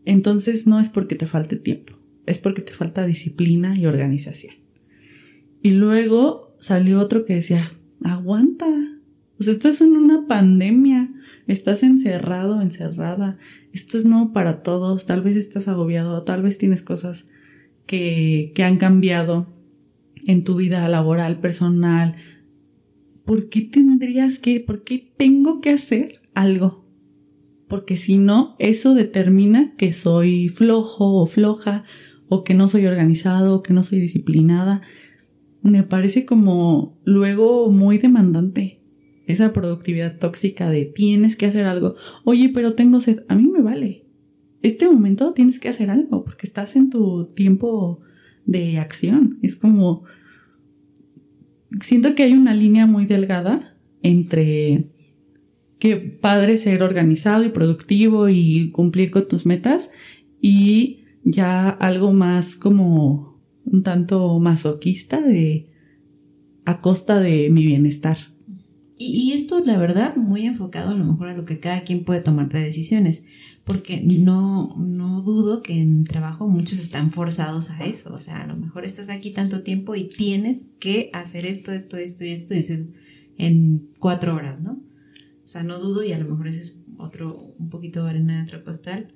entonces 0.06 0.66
no 0.66 0.80
es 0.80 0.88
porque 0.88 1.14
te 1.14 1.26
falte 1.26 1.56
tiempo, 1.56 1.92
es 2.26 2.38
porque 2.38 2.62
te 2.62 2.72
falta 2.72 3.06
disciplina 3.06 3.76
y 3.76 3.86
organización. 3.86 4.54
Y 5.62 5.72
luego 5.72 6.56
salió 6.58 6.98
otro 7.00 7.24
que 7.24 7.34
decía, 7.34 7.70
aguanta, 8.02 8.66
pues 9.36 9.48
estás 9.48 9.80
en 9.82 9.96
una 9.96 10.26
pandemia, 10.26 11.12
estás 11.52 11.82
encerrado, 11.82 12.60
encerrada, 12.60 13.38
esto 13.72 13.98
es 13.98 14.04
nuevo 14.04 14.32
para 14.32 14.62
todos, 14.62 15.06
tal 15.06 15.22
vez 15.22 15.36
estás 15.36 15.68
agobiado, 15.68 16.22
tal 16.22 16.42
vez 16.42 16.58
tienes 16.58 16.82
cosas 16.82 17.28
que, 17.86 18.52
que 18.54 18.64
han 18.64 18.76
cambiado 18.76 19.52
en 20.26 20.44
tu 20.44 20.56
vida 20.56 20.86
laboral, 20.88 21.40
personal. 21.40 22.16
¿Por 23.24 23.48
qué 23.48 23.62
tendrías 23.62 24.38
que, 24.38 24.60
por 24.60 24.84
qué 24.84 25.12
tengo 25.16 25.60
que 25.60 25.70
hacer 25.70 26.20
algo? 26.34 26.84
Porque 27.68 27.96
si 27.96 28.18
no, 28.18 28.54
eso 28.58 28.94
determina 28.94 29.74
que 29.76 29.92
soy 29.92 30.48
flojo 30.48 31.22
o 31.22 31.26
floja, 31.26 31.84
o 32.28 32.44
que 32.44 32.54
no 32.54 32.68
soy 32.68 32.86
organizado, 32.86 33.56
o 33.56 33.62
que 33.62 33.72
no 33.72 33.82
soy 33.82 34.00
disciplinada. 34.00 34.82
Me 35.62 35.82
parece 35.82 36.26
como 36.26 36.98
luego 37.04 37.70
muy 37.70 37.98
demandante 37.98 38.81
esa 39.26 39.52
productividad 39.52 40.18
tóxica 40.18 40.70
de 40.70 40.84
tienes 40.84 41.36
que 41.36 41.46
hacer 41.46 41.64
algo. 41.64 41.94
Oye, 42.24 42.50
pero 42.52 42.74
tengo 42.74 43.00
sed. 43.00 43.24
A 43.28 43.34
mí 43.34 43.48
me 43.48 43.62
vale. 43.62 44.06
Este 44.62 44.86
momento 44.86 45.32
tienes 45.32 45.58
que 45.58 45.68
hacer 45.68 45.90
algo 45.90 46.24
porque 46.24 46.46
estás 46.46 46.76
en 46.76 46.90
tu 46.90 47.26
tiempo 47.34 48.00
de 48.44 48.78
acción. 48.78 49.38
Es 49.42 49.56
como... 49.56 50.04
Siento 51.80 52.14
que 52.14 52.24
hay 52.24 52.34
una 52.34 52.54
línea 52.54 52.86
muy 52.86 53.06
delgada 53.06 53.76
entre 54.02 54.88
que 55.78 55.96
padre 55.96 56.58
ser 56.58 56.82
organizado 56.82 57.44
y 57.44 57.48
productivo 57.48 58.28
y 58.28 58.70
cumplir 58.70 59.10
con 59.10 59.26
tus 59.26 59.46
metas 59.46 59.90
y 60.40 61.04
ya 61.24 61.68
algo 61.70 62.12
más 62.12 62.56
como 62.56 63.42
un 63.64 63.82
tanto 63.82 64.38
masoquista 64.38 65.20
de 65.20 65.70
a 66.64 66.80
costa 66.80 67.20
de 67.20 67.50
mi 67.50 67.66
bienestar. 67.66 68.31
Y, 69.10 69.32
esto, 69.32 69.60
la 69.60 69.78
verdad, 69.78 70.14
muy 70.16 70.46
enfocado 70.46 70.90
a 70.90 70.94
lo 70.94 71.04
mejor 71.04 71.28
a 71.28 71.36
lo 71.36 71.44
que 71.44 71.60
cada 71.60 71.82
quien 71.82 72.04
puede 72.04 72.20
tomar 72.20 72.48
de 72.48 72.60
decisiones, 72.60 73.24
porque 73.64 74.00
no, 74.00 74.74
no 74.76 75.22
dudo 75.22 75.62
que 75.62 75.80
en 75.80 76.04
trabajo 76.04 76.48
muchos 76.48 76.78
están 76.80 77.10
forzados 77.10 77.70
a 77.70 77.84
eso, 77.84 78.12
o 78.12 78.18
sea, 78.18 78.42
a 78.42 78.46
lo 78.46 78.56
mejor 78.56 78.84
estás 78.84 79.08
aquí 79.08 79.30
tanto 79.30 79.62
tiempo 79.62 79.94
y 79.94 80.08
tienes 80.08 80.70
que 80.78 81.10
hacer 81.12 81.46
esto, 81.46 81.72
esto, 81.72 81.96
esto 81.96 82.24
y 82.24 82.30
esto, 82.30 82.54
en 83.38 83.90
cuatro 83.98 84.34
horas, 84.34 84.60
¿no? 84.60 84.72
O 84.72 85.48
sea, 85.48 85.62
no 85.62 85.78
dudo 85.78 86.04
y 86.04 86.12
a 86.12 86.18
lo 86.18 86.28
mejor 86.28 86.48
ese 86.48 86.62
es 86.62 86.76
otro, 86.98 87.36
un 87.58 87.68
poquito 87.68 88.04
de 88.04 88.10
arena 88.10 88.36
de 88.36 88.42
otra 88.42 88.64
costal, 88.64 89.08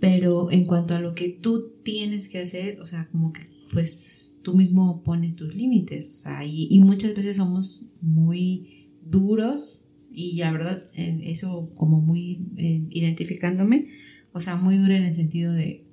pero 0.00 0.50
en 0.50 0.66
cuanto 0.66 0.94
a 0.94 1.00
lo 1.00 1.14
que 1.14 1.30
tú 1.30 1.72
tienes 1.82 2.28
que 2.28 2.40
hacer, 2.40 2.80
o 2.80 2.86
sea, 2.86 3.08
como 3.10 3.32
que 3.32 3.42
pues 3.72 4.32
tú 4.42 4.54
mismo 4.54 5.02
pones 5.02 5.36
tus 5.36 5.54
límites, 5.54 6.08
o 6.08 6.22
sea, 6.22 6.44
y, 6.44 6.68
y 6.70 6.80
muchas 6.80 7.14
veces 7.14 7.36
somos 7.36 7.86
muy 8.00 8.75
duros 9.10 9.82
y 10.10 10.38
la 10.38 10.50
verdad 10.50 10.90
eso 10.94 11.70
como 11.74 12.00
muy 12.00 12.46
eh, 12.56 12.86
identificándome, 12.90 13.88
o 14.32 14.40
sea, 14.40 14.56
muy 14.56 14.76
duro 14.76 14.94
en 14.94 15.02
el 15.02 15.14
sentido 15.14 15.52
de, 15.52 15.84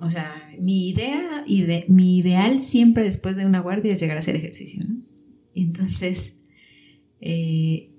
o 0.00 0.10
sea, 0.10 0.34
mi 0.60 0.88
idea 0.88 1.44
y 1.46 1.62
de, 1.62 1.84
mi 1.88 2.18
ideal 2.18 2.60
siempre 2.60 3.04
después 3.04 3.36
de 3.36 3.46
una 3.46 3.60
guardia 3.60 3.92
es 3.92 4.00
llegar 4.00 4.16
a 4.16 4.20
hacer 4.20 4.36
ejercicio, 4.36 4.82
¿no? 4.88 4.96
Y 5.54 5.62
entonces, 5.62 6.34
eh, 7.20 7.90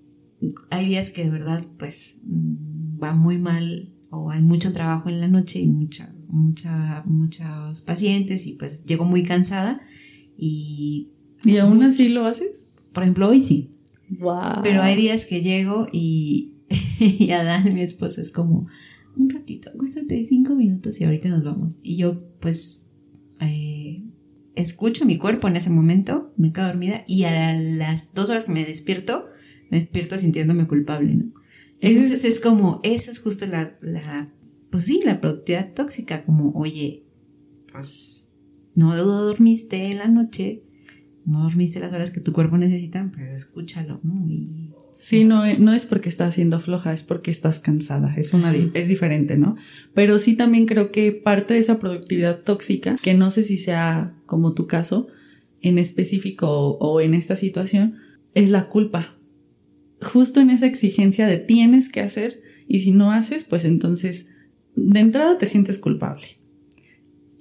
hay 0.70 0.88
días 0.88 1.12
que 1.12 1.24
de 1.24 1.30
verdad 1.30 1.66
pues 1.78 2.18
mm, 2.24 3.02
va 3.02 3.14
muy 3.14 3.38
mal 3.38 3.94
o 4.10 4.30
hay 4.32 4.42
mucho 4.42 4.72
trabajo 4.72 5.10
en 5.10 5.22
la 5.22 5.28
noche 5.28 5.60
y 5.60 5.68
mucha, 5.68 6.14
mucha, 6.28 7.04
muchos 7.06 7.82
pacientes 7.82 8.46
y 8.48 8.54
pues 8.54 8.84
llego 8.86 9.06
muy 9.06 9.24
cansada 9.24 9.82
y... 10.38 11.12
¿Y 11.44 11.58
aún 11.58 11.84
así 11.84 12.10
lo 12.10 12.26
haces? 12.26 12.66
Por 12.96 13.04
ejemplo, 13.04 13.28
hoy 13.28 13.42
sí. 13.42 13.76
Pero 14.64 14.82
hay 14.82 14.96
días 14.96 15.26
que 15.26 15.42
llego 15.42 15.88
y, 15.92 16.54
y 17.00 17.30
Adán, 17.32 17.74
mi 17.74 17.82
esposo, 17.82 18.22
es 18.22 18.32
como, 18.32 18.68
un 19.18 19.30
ratito, 19.30 19.70
acuéstate 19.70 20.26
cinco 20.26 20.56
minutos 20.56 21.00
y 21.00 21.04
ahorita 21.04 21.28
nos 21.28 21.44
vamos. 21.44 21.80
Y 21.84 21.98
yo, 21.98 22.18
pues, 22.40 22.86
eh, 23.42 24.02
escucho 24.56 25.06
mi 25.06 25.18
cuerpo 25.18 25.50
en 25.50 25.58
ese 25.58 25.70
momento, 25.70 26.34
me 26.38 26.54
quedo 26.54 26.68
dormida 26.68 27.04
y 27.06 27.26
a 27.26 27.54
las 27.54 28.14
dos 28.14 28.30
horas 28.30 28.46
que 28.46 28.54
me 28.54 28.66
despierto, 28.66 29.26
me 29.70 29.78
despierto 29.78 30.18
sintiéndome 30.18 30.66
culpable, 30.66 31.16
¿no? 31.16 31.34
Entonces 31.82 32.24
es 32.24 32.40
como, 32.40 32.80
esa 32.84 33.12
es 33.12 33.20
justo 33.20 33.46
la, 33.46 33.78
la, 33.82 34.32
pues 34.70 34.86
sí, 34.86 35.02
la 35.04 35.20
productividad 35.20 35.74
tóxica, 35.74 36.24
como, 36.24 36.52
oye, 36.54 37.04
pues 37.72 38.36
no 38.74 38.96
dormiste 38.96 39.92
en 39.92 39.98
la 39.98 40.08
noche, 40.08 40.64
no 41.26 41.44
dormiste 41.44 41.80
las 41.80 41.92
horas 41.94 42.12
que 42.12 42.20
tu 42.22 42.34
cuerpo 42.34 42.58
necesita, 42.58 43.10
pues 43.14 43.32
escúchalo, 43.32 44.00
¿no? 44.04 44.28
Sí, 44.94 45.26
no, 45.26 45.44
no 45.58 45.74
es 45.74 45.86
porque 45.86 46.08
estás 46.08 46.36
siendo 46.36 46.60
floja, 46.60 46.94
es 46.94 47.04
porque 47.04 47.30
estás 47.30 47.60
cansada. 47.60 48.14
Es 48.16 48.34
una, 48.34 48.54
es 48.54 48.88
diferente, 48.88 49.38
¿no? 49.38 49.58
Pero 49.94 50.20
sí 50.20 50.36
también 50.36 50.68
creo 50.68 50.92
que 50.92 51.12
parte 51.12 51.54
de 51.54 51.60
esa 51.60 51.80
productividad 51.80 52.42
tóxica, 52.42 52.96
que 53.02 53.14
no 53.14 53.30
sé 53.32 53.44
si 53.44 53.58
sea 53.58 54.16
como 54.26 54.54
tu 54.54 54.68
caso, 54.68 55.08
en 55.62 55.80
específico 55.80 56.48
o, 56.48 56.78
o 56.78 57.02
en 57.02 57.14
esta 57.14 57.36
situación, 57.36 57.96
es 58.36 58.52
la 58.52 58.70
culpa. 58.70 59.18
Justo 60.02 60.40
en 60.40 60.50
esa 60.50 60.68
exigencia 60.68 61.28
de 61.28 61.40
tienes 61.40 61.90
que 61.90 62.02
hacer 62.02 62.42
y 62.68 62.80
si 62.80 62.92
no 62.92 63.12
haces, 63.12 63.44
pues 63.44 63.66
entonces 63.66 64.30
de 64.76 65.00
entrada 65.00 65.38
te 65.38 65.46
sientes 65.46 65.80
culpable. 65.80 66.40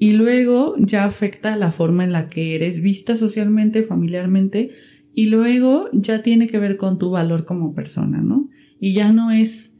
Y 0.04 0.10
luego 0.10 0.74
ya 0.76 1.06
afecta 1.06 1.56
la 1.56 1.72
forma 1.72 2.04
en 2.04 2.12
la 2.12 2.28
que 2.28 2.54
eres 2.54 2.82
vista 2.82 3.16
socialmente, 3.16 3.82
familiarmente 3.82 4.70
y 5.14 5.30
luego 5.30 5.88
ya 5.94 6.20
tiene 6.20 6.46
que 6.46 6.58
ver 6.58 6.76
con 6.76 6.98
tu 6.98 7.08
valor 7.08 7.46
como 7.46 7.72
persona, 7.74 8.20
¿no? 8.20 8.50
Y 8.78 8.92
ya 8.92 9.14
no 9.14 9.30
es 9.30 9.72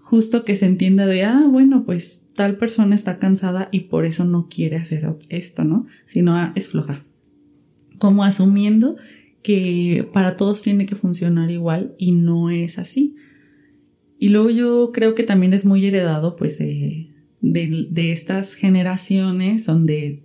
justo 0.00 0.44
que 0.44 0.56
se 0.56 0.66
entienda 0.66 1.06
de, 1.06 1.22
ah, 1.22 1.46
bueno, 1.48 1.84
pues 1.86 2.24
tal 2.34 2.56
persona 2.56 2.96
está 2.96 3.20
cansada 3.20 3.68
y 3.70 3.82
por 3.82 4.06
eso 4.06 4.24
no 4.24 4.48
quiere 4.48 4.76
hacer 4.76 5.06
esto, 5.28 5.62
¿no? 5.62 5.86
Sino 6.04 6.34
ah, 6.34 6.52
es 6.56 6.66
floja. 6.66 7.06
Como 8.00 8.24
asumiendo 8.24 8.96
que 9.44 10.04
para 10.12 10.36
todos 10.36 10.62
tiene 10.62 10.84
que 10.84 10.96
funcionar 10.96 11.48
igual 11.52 11.94
y 11.96 12.10
no 12.10 12.50
es 12.50 12.80
así. 12.80 13.14
Y 14.18 14.30
luego 14.30 14.50
yo 14.50 14.90
creo 14.92 15.14
que 15.14 15.22
también 15.22 15.52
es 15.52 15.64
muy 15.64 15.86
heredado, 15.86 16.34
pues, 16.34 16.58
de, 17.40 17.88
de 17.90 18.12
estas 18.12 18.54
generaciones 18.54 19.66
donde 19.66 20.24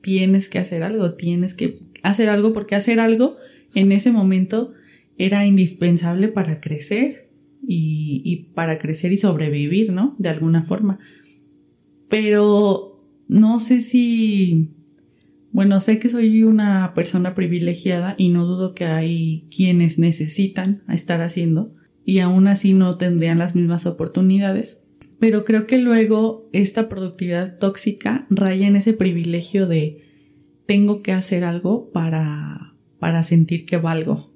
tienes 0.00 0.48
que 0.48 0.58
hacer 0.58 0.82
algo, 0.82 1.14
tienes 1.14 1.54
que 1.54 1.80
hacer 2.02 2.28
algo 2.28 2.52
porque 2.52 2.74
hacer 2.74 3.00
algo 3.00 3.36
en 3.74 3.92
ese 3.92 4.12
momento 4.12 4.72
era 5.18 5.46
indispensable 5.46 6.28
para 6.28 6.60
crecer 6.60 7.26
y, 7.66 8.50
para 8.54 8.78
crecer 8.78 9.12
y 9.12 9.16
sobrevivir, 9.16 9.92
¿no? 9.92 10.14
De 10.18 10.28
alguna 10.28 10.62
forma. 10.62 10.98
Pero 12.08 13.04
no 13.28 13.58
sé 13.58 13.80
si, 13.80 14.70
bueno, 15.50 15.80
sé 15.80 15.98
que 15.98 16.08
soy 16.08 16.44
una 16.44 16.94
persona 16.94 17.34
privilegiada 17.34 18.14
y 18.16 18.28
no 18.28 18.46
dudo 18.46 18.74
que 18.74 18.84
hay 18.84 19.48
quienes 19.54 19.98
necesitan 19.98 20.84
estar 20.88 21.20
haciendo 21.20 21.74
y 22.04 22.20
aún 22.20 22.46
así 22.46 22.72
no 22.72 22.96
tendrían 22.98 23.38
las 23.38 23.54
mismas 23.54 23.86
oportunidades. 23.86 24.82
Pero 25.18 25.44
creo 25.44 25.66
que 25.66 25.78
luego 25.78 26.48
esta 26.52 26.88
productividad 26.88 27.58
tóxica 27.58 28.26
raya 28.28 28.66
en 28.66 28.76
ese 28.76 28.92
privilegio 28.92 29.66
de 29.66 30.02
tengo 30.66 31.02
que 31.02 31.12
hacer 31.12 31.44
algo 31.44 31.90
para 31.90 32.76
para 32.98 33.22
sentir 33.22 33.66
que 33.66 33.76
valgo. 33.76 34.32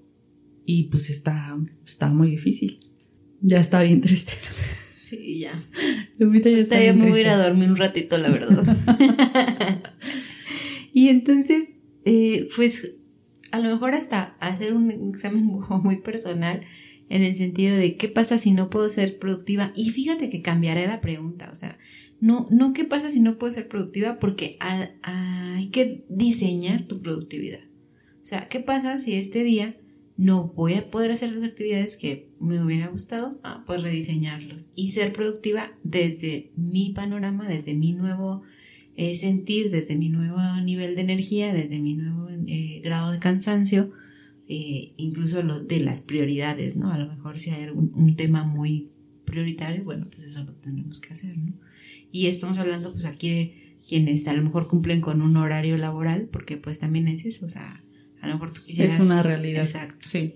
Y 0.65 0.85
pues 0.85 1.11
está, 1.11 1.57
está 1.85 2.09
muy 2.09 2.31
difícil. 2.31 2.79
Ya 3.41 3.59
está 3.59 3.83
bien 3.83 4.01
triste. 4.01 4.33
Sí, 5.03 5.41
ya. 5.41 5.61
Lupita 6.19 6.49
ya 6.49 6.59
está 6.59 6.81
ya 6.81 6.93
me 6.93 7.11
voy 7.11 7.19
a 7.19 7.23
ir 7.23 7.29
a 7.31 7.37
dormir 7.37 7.69
un 7.69 7.77
ratito, 7.77 8.17
la 8.17 8.29
verdad. 8.29 8.63
y 10.93 11.09
entonces, 11.09 11.71
eh, 12.05 12.49
pues 12.55 12.93
a 13.51 13.59
lo 13.59 13.71
mejor 13.71 13.97
hasta 13.97 14.37
hacer 14.39 14.73
un 14.75 14.89
examen 15.11 15.45
muy 15.83 16.01
personal 16.01 16.63
en 17.11 17.23
el 17.23 17.37
sentido 17.37 17.77
de 17.77 17.97
qué 17.97 18.09
pasa 18.09 18.39
si 18.39 18.53
no 18.53 18.71
puedo 18.71 18.89
ser 18.89 19.19
productiva. 19.19 19.73
Y 19.77 19.91
fíjate 19.91 20.31
que 20.31 20.41
cambiaré 20.41 20.87
la 20.87 21.03
pregunta, 21.03 21.51
o 21.53 21.55
sea, 21.55 21.79
no, 22.21 22.47
no 22.51 22.73
qué 22.73 22.85
pasa 22.85 23.11
si 23.11 23.21
no 23.21 23.37
puedo 23.37 23.51
ser 23.51 23.69
productiva 23.69 24.19
porque 24.19 24.57
hay 25.03 25.69
que 25.69 26.05
diseñar 26.09 26.87
tu 26.87 27.03
productividad. 27.03 27.61
O 28.23 28.25
sea, 28.25 28.49
¿qué 28.49 28.61
pasa 28.61 28.99
si 29.01 29.15
este 29.15 29.43
día 29.43 29.77
no 30.17 30.53
voy 30.55 30.75
a 30.75 30.91
poder 30.91 31.11
hacer 31.11 31.33
las 31.33 31.49
actividades 31.49 31.97
que 31.97 32.29
me 32.39 32.63
hubiera 32.63 32.89
gustado? 32.89 33.41
Ah, 33.43 33.65
pues 33.67 33.83
rediseñarlos 33.83 34.69
y 34.77 34.89
ser 34.89 35.13
productiva 35.13 35.73
desde 35.83 36.53
mi 36.57 36.91
panorama, 36.91 37.49
desde 37.49 37.75
mi 37.75 37.93
nuevo 37.93 38.43
eh, 38.97 39.17
sentir, 39.17 39.71
desde 39.71 39.97
mi 39.97 40.11
nuevo 40.11 40.39
nivel 40.63 40.95
de 40.95 41.03
energía, 41.03 41.53
desde 41.55 41.81
mi 41.81 41.95
nuevo 41.95 42.29
eh, 42.47 42.83
grado 42.85 43.13
de 43.13 43.19
cansancio, 43.19 43.93
eh, 44.53 44.95
incluso 44.97 45.45
lo 45.45 45.61
de 45.61 45.79
las 45.79 46.01
prioridades, 46.01 46.75
¿no? 46.75 46.91
A 46.91 46.99
lo 46.99 47.07
mejor 47.07 47.39
si 47.39 47.51
hay 47.51 47.63
algún, 47.63 47.93
un 47.95 48.17
tema 48.17 48.43
muy 48.43 48.91
prioritario, 49.25 49.85
bueno, 49.85 50.09
pues 50.11 50.25
eso 50.25 50.43
lo 50.43 50.55
tenemos 50.55 50.99
que 50.99 51.13
hacer, 51.13 51.39
¿no? 51.39 51.53
Y 52.11 52.27
estamos 52.27 52.59
hablando 52.59 52.91
pues 52.91 53.05
aquí 53.05 53.29
de 53.31 53.77
quienes 53.87 54.27
a 54.27 54.35
lo 54.35 54.43
mejor 54.43 54.67
cumplen 54.67 55.03
con 55.03 55.23
un 55.23 55.37
horario 55.37 55.79
laboral, 55.79 56.29
porque 56.33 56.57
pues 56.57 56.81
también 56.81 57.07
es 57.07 57.25
eso, 57.27 57.47
o 57.47 57.49
sea, 57.49 57.85
a 58.21 58.27
lo 58.27 58.33
mejor 58.33 58.53
tú 58.53 58.63
quisieras. 58.65 58.99
Es 58.99 59.07
una 59.07 59.23
realidad. 59.23 59.63
Exacto. 59.63 59.99
Sí. 60.01 60.35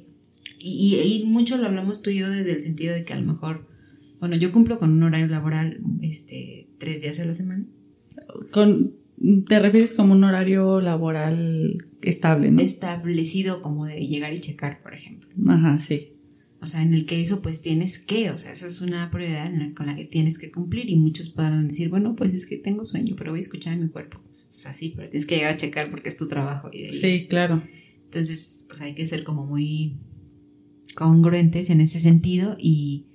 Y, 0.60 0.94
y, 0.94 1.24
mucho 1.24 1.58
lo 1.58 1.66
hablamos 1.66 2.00
tú 2.00 2.10
y 2.10 2.18
yo 2.18 2.30
desde 2.30 2.52
el 2.52 2.62
sentido 2.62 2.94
de 2.94 3.02
que 3.02 3.14
a 3.14 3.18
lo 3.18 3.26
mejor, 3.26 3.66
bueno, 4.20 4.36
yo 4.36 4.52
cumplo 4.52 4.78
con 4.78 4.92
un 4.92 5.02
horario 5.02 5.26
laboral 5.26 5.80
este, 6.02 6.68
tres 6.78 7.02
días 7.02 7.18
a 7.18 7.24
la 7.24 7.34
semana. 7.34 7.66
Con, 8.52 8.94
te 9.46 9.58
refieres 9.58 9.94
como 9.94 10.12
un 10.12 10.24
horario 10.24 10.80
laboral 10.80 11.86
estable, 12.02 12.50
¿no? 12.50 12.60
Establecido 12.60 13.62
como 13.62 13.86
de 13.86 14.06
llegar 14.06 14.32
y 14.32 14.40
checar, 14.40 14.82
por 14.82 14.94
ejemplo. 14.94 15.28
Ajá, 15.48 15.78
sí. 15.80 16.10
O 16.60 16.66
sea, 16.66 16.82
en 16.82 16.94
el 16.94 17.04
que 17.04 17.20
eso 17.20 17.42
pues 17.42 17.60
tienes 17.60 17.98
que, 17.98 18.30
o 18.30 18.38
sea, 18.38 18.52
esa 18.52 18.66
es 18.66 18.80
una 18.80 19.10
prioridad 19.10 19.50
con 19.74 19.86
la 19.86 19.94
que 19.94 20.04
tienes 20.04 20.38
que 20.38 20.50
cumplir 20.50 20.88
y 20.88 20.96
muchos 20.96 21.28
podrán 21.28 21.68
decir, 21.68 21.90
bueno, 21.90 22.16
pues 22.16 22.32
es 22.32 22.46
que 22.46 22.56
tengo 22.56 22.86
sueño, 22.86 23.14
pero 23.18 23.32
voy 23.32 23.40
a 23.40 23.42
escuchar 23.42 23.74
a 23.74 23.76
mi 23.76 23.88
cuerpo 23.88 24.20
así, 24.64 24.92
pero 24.94 25.08
tienes 25.08 25.26
que 25.26 25.36
llegar 25.36 25.52
a 25.52 25.56
checar 25.56 25.90
porque 25.90 26.08
es 26.08 26.16
tu 26.16 26.28
trabajo. 26.28 26.70
Y 26.72 26.92
Sí, 26.92 27.26
claro. 27.28 27.62
Entonces, 28.04 28.66
pues 28.68 28.80
hay 28.80 28.94
que 28.94 29.06
ser 29.06 29.24
como 29.24 29.44
muy 29.44 29.98
congruentes 30.94 31.70
en 31.70 31.80
ese 31.80 31.98
sentido 31.98 32.56
y 32.58 33.06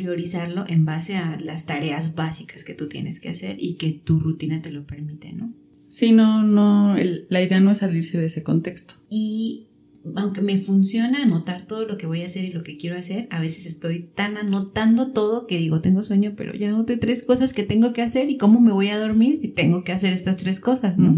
priorizarlo 0.00 0.64
en 0.66 0.86
base 0.86 1.16
a 1.16 1.38
las 1.40 1.66
tareas 1.66 2.14
básicas 2.14 2.64
que 2.64 2.74
tú 2.74 2.88
tienes 2.88 3.20
que 3.20 3.28
hacer 3.28 3.56
y 3.60 3.74
que 3.74 3.92
tu 3.92 4.18
rutina 4.18 4.62
te 4.62 4.72
lo 4.72 4.86
permite, 4.86 5.32
¿no? 5.34 5.52
Sí, 5.88 6.12
no, 6.12 6.42
no, 6.42 6.96
la 7.28 7.42
idea 7.42 7.60
no 7.60 7.70
es 7.70 7.78
salirse 7.78 8.18
de 8.18 8.26
ese 8.26 8.42
contexto. 8.42 8.94
Y 9.10 9.66
aunque 10.14 10.40
me 10.40 10.58
funciona 10.58 11.22
anotar 11.22 11.66
todo 11.66 11.86
lo 11.86 11.98
que 11.98 12.06
voy 12.06 12.22
a 12.22 12.26
hacer 12.26 12.44
y 12.44 12.52
lo 12.52 12.62
que 12.62 12.78
quiero 12.78 12.96
hacer, 12.96 13.28
a 13.30 13.40
veces 13.40 13.66
estoy 13.66 14.04
tan 14.14 14.38
anotando 14.38 15.12
todo 15.12 15.46
que 15.46 15.58
digo, 15.58 15.82
tengo 15.82 16.02
sueño, 16.02 16.32
pero 16.36 16.54
ya 16.54 16.68
anoté 16.70 16.96
tres 16.96 17.22
cosas 17.22 17.52
que 17.52 17.64
tengo 17.64 17.92
que 17.92 18.00
hacer 18.00 18.30
y 18.30 18.38
cómo 18.38 18.60
me 18.60 18.72
voy 18.72 18.88
a 18.88 18.98
dormir 18.98 19.40
si 19.42 19.48
tengo 19.48 19.84
que 19.84 19.92
hacer 19.92 20.14
estas 20.14 20.38
tres 20.38 20.60
cosas, 20.60 20.96
¿no? 20.96 21.14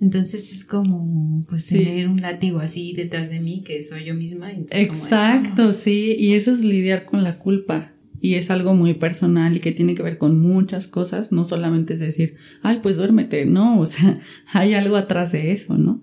Entonces 0.00 0.52
es 0.52 0.64
como, 0.64 1.42
pues, 1.48 1.66
tener 1.66 2.08
un 2.08 2.20
látigo 2.20 2.60
así 2.60 2.92
detrás 2.92 3.30
de 3.30 3.40
mí 3.40 3.64
que 3.64 3.82
soy 3.82 4.04
yo 4.04 4.14
misma. 4.14 4.52
Exacto, 4.52 5.72
sí, 5.72 6.14
y 6.16 6.34
eso 6.34 6.52
es 6.52 6.60
lidiar 6.60 7.06
con 7.06 7.24
la 7.24 7.40
culpa. 7.40 7.91
Y 8.22 8.36
es 8.36 8.50
algo 8.50 8.74
muy 8.74 8.94
personal 8.94 9.56
y 9.56 9.60
que 9.60 9.72
tiene 9.72 9.94
que 9.94 10.02
ver 10.02 10.16
con 10.16 10.40
muchas 10.40 10.86
cosas, 10.86 11.32
no 11.32 11.44
solamente 11.44 11.94
es 11.94 12.00
decir, 12.00 12.36
ay, 12.62 12.78
pues 12.82 12.96
duérmete, 12.96 13.44
no, 13.44 13.80
o 13.80 13.86
sea, 13.86 14.20
hay 14.54 14.72
algo 14.72 14.96
atrás 14.96 15.32
de 15.32 15.52
eso, 15.52 15.76
¿no? 15.76 16.00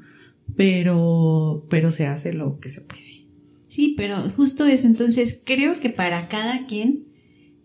pero, 0.56 1.66
pero 1.70 1.92
se 1.92 2.06
hace 2.06 2.34
lo 2.34 2.60
que 2.60 2.70
se 2.70 2.82
puede. 2.82 3.02
Sí, 3.68 3.94
pero 3.96 4.18
justo 4.36 4.66
eso. 4.66 4.88
Entonces, 4.88 5.40
creo 5.44 5.80
que 5.80 5.90
para 5.90 6.28
cada 6.28 6.66
quien, 6.66 7.06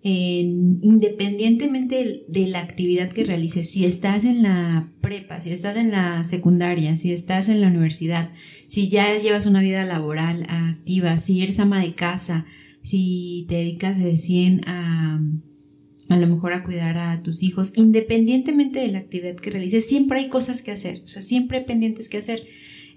independientemente 0.03 2.25
de, 2.29 2.49
la 2.49 2.61
actividad 2.61 3.11
que 3.11 3.25
realices, 3.25 3.71
si 3.71 3.85
estás 3.85 4.25
en 4.25 4.43
la 4.43 4.93
prepa, 5.01 5.41
si 5.41 5.51
estás 5.51 5.77
en 5.77 5.91
la 5.91 6.23
secundaria, 6.25 6.97
si 6.97 7.13
estás 7.13 7.49
en 7.49 7.63
la 7.63 7.69
universidad, 7.69 8.31
si 8.67 8.89
ya 8.89 9.19
llevas 9.19 9.47
una 9.47 9.63
vida 9.63 9.85
laboral 9.85 10.45
activa, 10.49 11.19
si 11.19 11.43
eres 11.43 11.59
ama 11.59 11.81
de 11.81 11.95
casa, 11.95 12.45
si 12.85 13.47
te 13.49 13.57
dedicas 13.57 13.99
de 13.99 14.17
100 14.17 14.61
a 14.69 15.21
a 16.09 16.19
lo 16.19 16.27
mejor 16.27 16.53
a 16.53 16.63
cuidar 16.63 16.99
a 16.99 17.23
tus 17.23 17.43
hijos, 17.43 17.73
independientemente 17.77 18.81
de 18.81 18.89
la 18.89 18.99
actividad 18.99 19.37
que 19.37 19.51
realices, 19.51 19.87
siempre 19.87 20.21
hay 20.21 20.29
cosas 20.29 20.63
que 20.63 20.71
hacer, 20.71 21.03
o 21.03 21.07
sea, 21.07 21.23
siempre 21.23 21.59
hay 21.59 21.65
pendientes 21.65 22.09
que 22.09 22.19
hacer. 22.19 22.47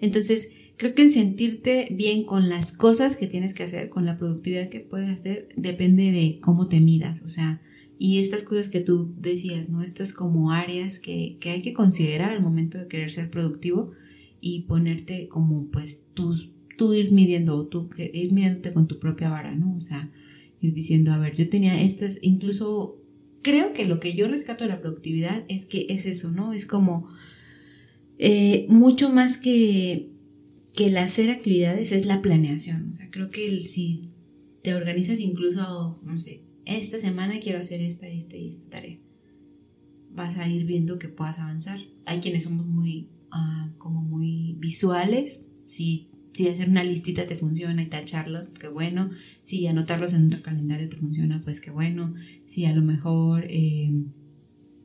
Entonces, 0.01 0.51
creo 0.77 0.93
que 0.93 1.03
el 1.03 1.11
sentirte 1.11 1.87
bien 1.91 2.23
con 2.23 2.49
las 2.49 2.71
cosas 2.71 3.15
que 3.15 3.27
tienes 3.27 3.53
que 3.53 3.63
hacer, 3.63 3.89
con 3.89 4.05
la 4.05 4.17
productividad 4.17 4.69
que 4.69 4.81
puedes 4.81 5.09
hacer, 5.09 5.49
depende 5.55 6.11
de 6.11 6.39
cómo 6.41 6.67
te 6.67 6.79
midas, 6.79 7.21
o 7.21 7.29
sea, 7.29 7.61
y 7.99 8.19
estas 8.19 8.43
cosas 8.43 8.69
que 8.69 8.81
tú 8.81 9.15
decías, 9.17 9.69
¿no? 9.69 9.81
Estas 9.81 10.13
como 10.13 10.51
áreas 10.51 10.99
que, 10.99 11.37
que 11.39 11.49
hay 11.49 11.63
que 11.63 11.73
considerar 11.73 12.31
al 12.31 12.43
momento 12.43 12.77
de 12.77 12.87
querer 12.87 13.09
ser 13.09 13.31
productivo 13.31 13.93
y 14.39 14.61
ponerte 14.63 15.27
como 15.29 15.71
pues 15.71 16.05
tus, 16.13 16.51
tú 16.77 16.93
ir 16.93 17.11
midiendo 17.11 17.57
o 17.57 17.65
tú 17.65 17.89
ir 17.97 18.31
midiéndote 18.31 18.71
con 18.71 18.87
tu 18.87 18.99
propia 18.99 19.29
vara, 19.29 19.53
¿no? 19.55 19.75
O 19.75 19.81
sea, 19.81 20.09
ir 20.61 20.73
diciendo, 20.73 21.11
a 21.11 21.17
ver, 21.17 21.35
yo 21.35 21.49
tenía 21.49 21.81
estas, 21.81 22.19
incluso 22.21 23.01
creo 23.41 23.73
que 23.73 23.85
lo 23.85 23.99
que 23.99 24.13
yo 24.13 24.27
rescato 24.27 24.63
de 24.63 24.69
la 24.69 24.79
productividad 24.79 25.43
es 25.49 25.65
que 25.65 25.87
es 25.89 26.05
eso, 26.05 26.31
¿no? 26.31 26.53
Es 26.53 26.65
como 26.65 27.09
eh, 28.19 28.65
mucho 28.69 29.09
más 29.11 29.37
que, 29.37 30.09
que 30.75 30.87
el 30.87 30.97
hacer 30.97 31.29
actividades, 31.29 31.91
es 31.91 32.05
la 32.05 32.21
planeación. 32.21 32.91
O 32.93 32.95
sea, 32.95 33.09
creo 33.11 33.29
que 33.29 33.61
si 33.61 34.09
te 34.63 34.73
organizas 34.73 35.19
incluso, 35.19 35.99
no 36.03 36.19
sé, 36.19 36.41
esta 36.65 36.99
semana 36.99 37.39
quiero 37.39 37.59
hacer 37.59 37.81
esta, 37.81 38.07
esta 38.07 38.35
y 38.37 38.49
esta 38.49 38.69
tarea, 38.69 38.99
vas 40.11 40.37
a 40.37 40.47
ir 40.47 40.65
viendo 40.65 40.99
que 40.99 41.07
puedas 41.07 41.39
avanzar. 41.39 41.79
hay 42.05 42.19
quienes 42.19 42.43
somos 42.43 42.65
muy, 42.65 43.09
ah, 43.31 43.71
como 43.77 44.01
muy 44.01 44.55
visuales, 44.59 45.45
si, 45.67 46.06
si 46.37 46.47
hacer 46.47 46.69
una 46.69 46.83
listita 46.83 47.25
te 47.25 47.35
funciona 47.35 47.81
y 47.81 47.87
tacharlo, 47.87 48.41
qué 48.59 48.67
bueno, 48.67 49.09
si 49.41 49.65
anotarlos 49.65 50.13
en 50.13 50.25
un 50.25 50.29
calendario 50.41 50.87
te 50.87 50.95
funciona, 50.95 51.41
pues 51.43 51.59
qué 51.59 51.71
bueno, 51.71 52.13
si 52.45 52.65
a 52.65 52.73
lo 52.73 52.83
mejor, 52.83 53.45
eh, 53.49 54.05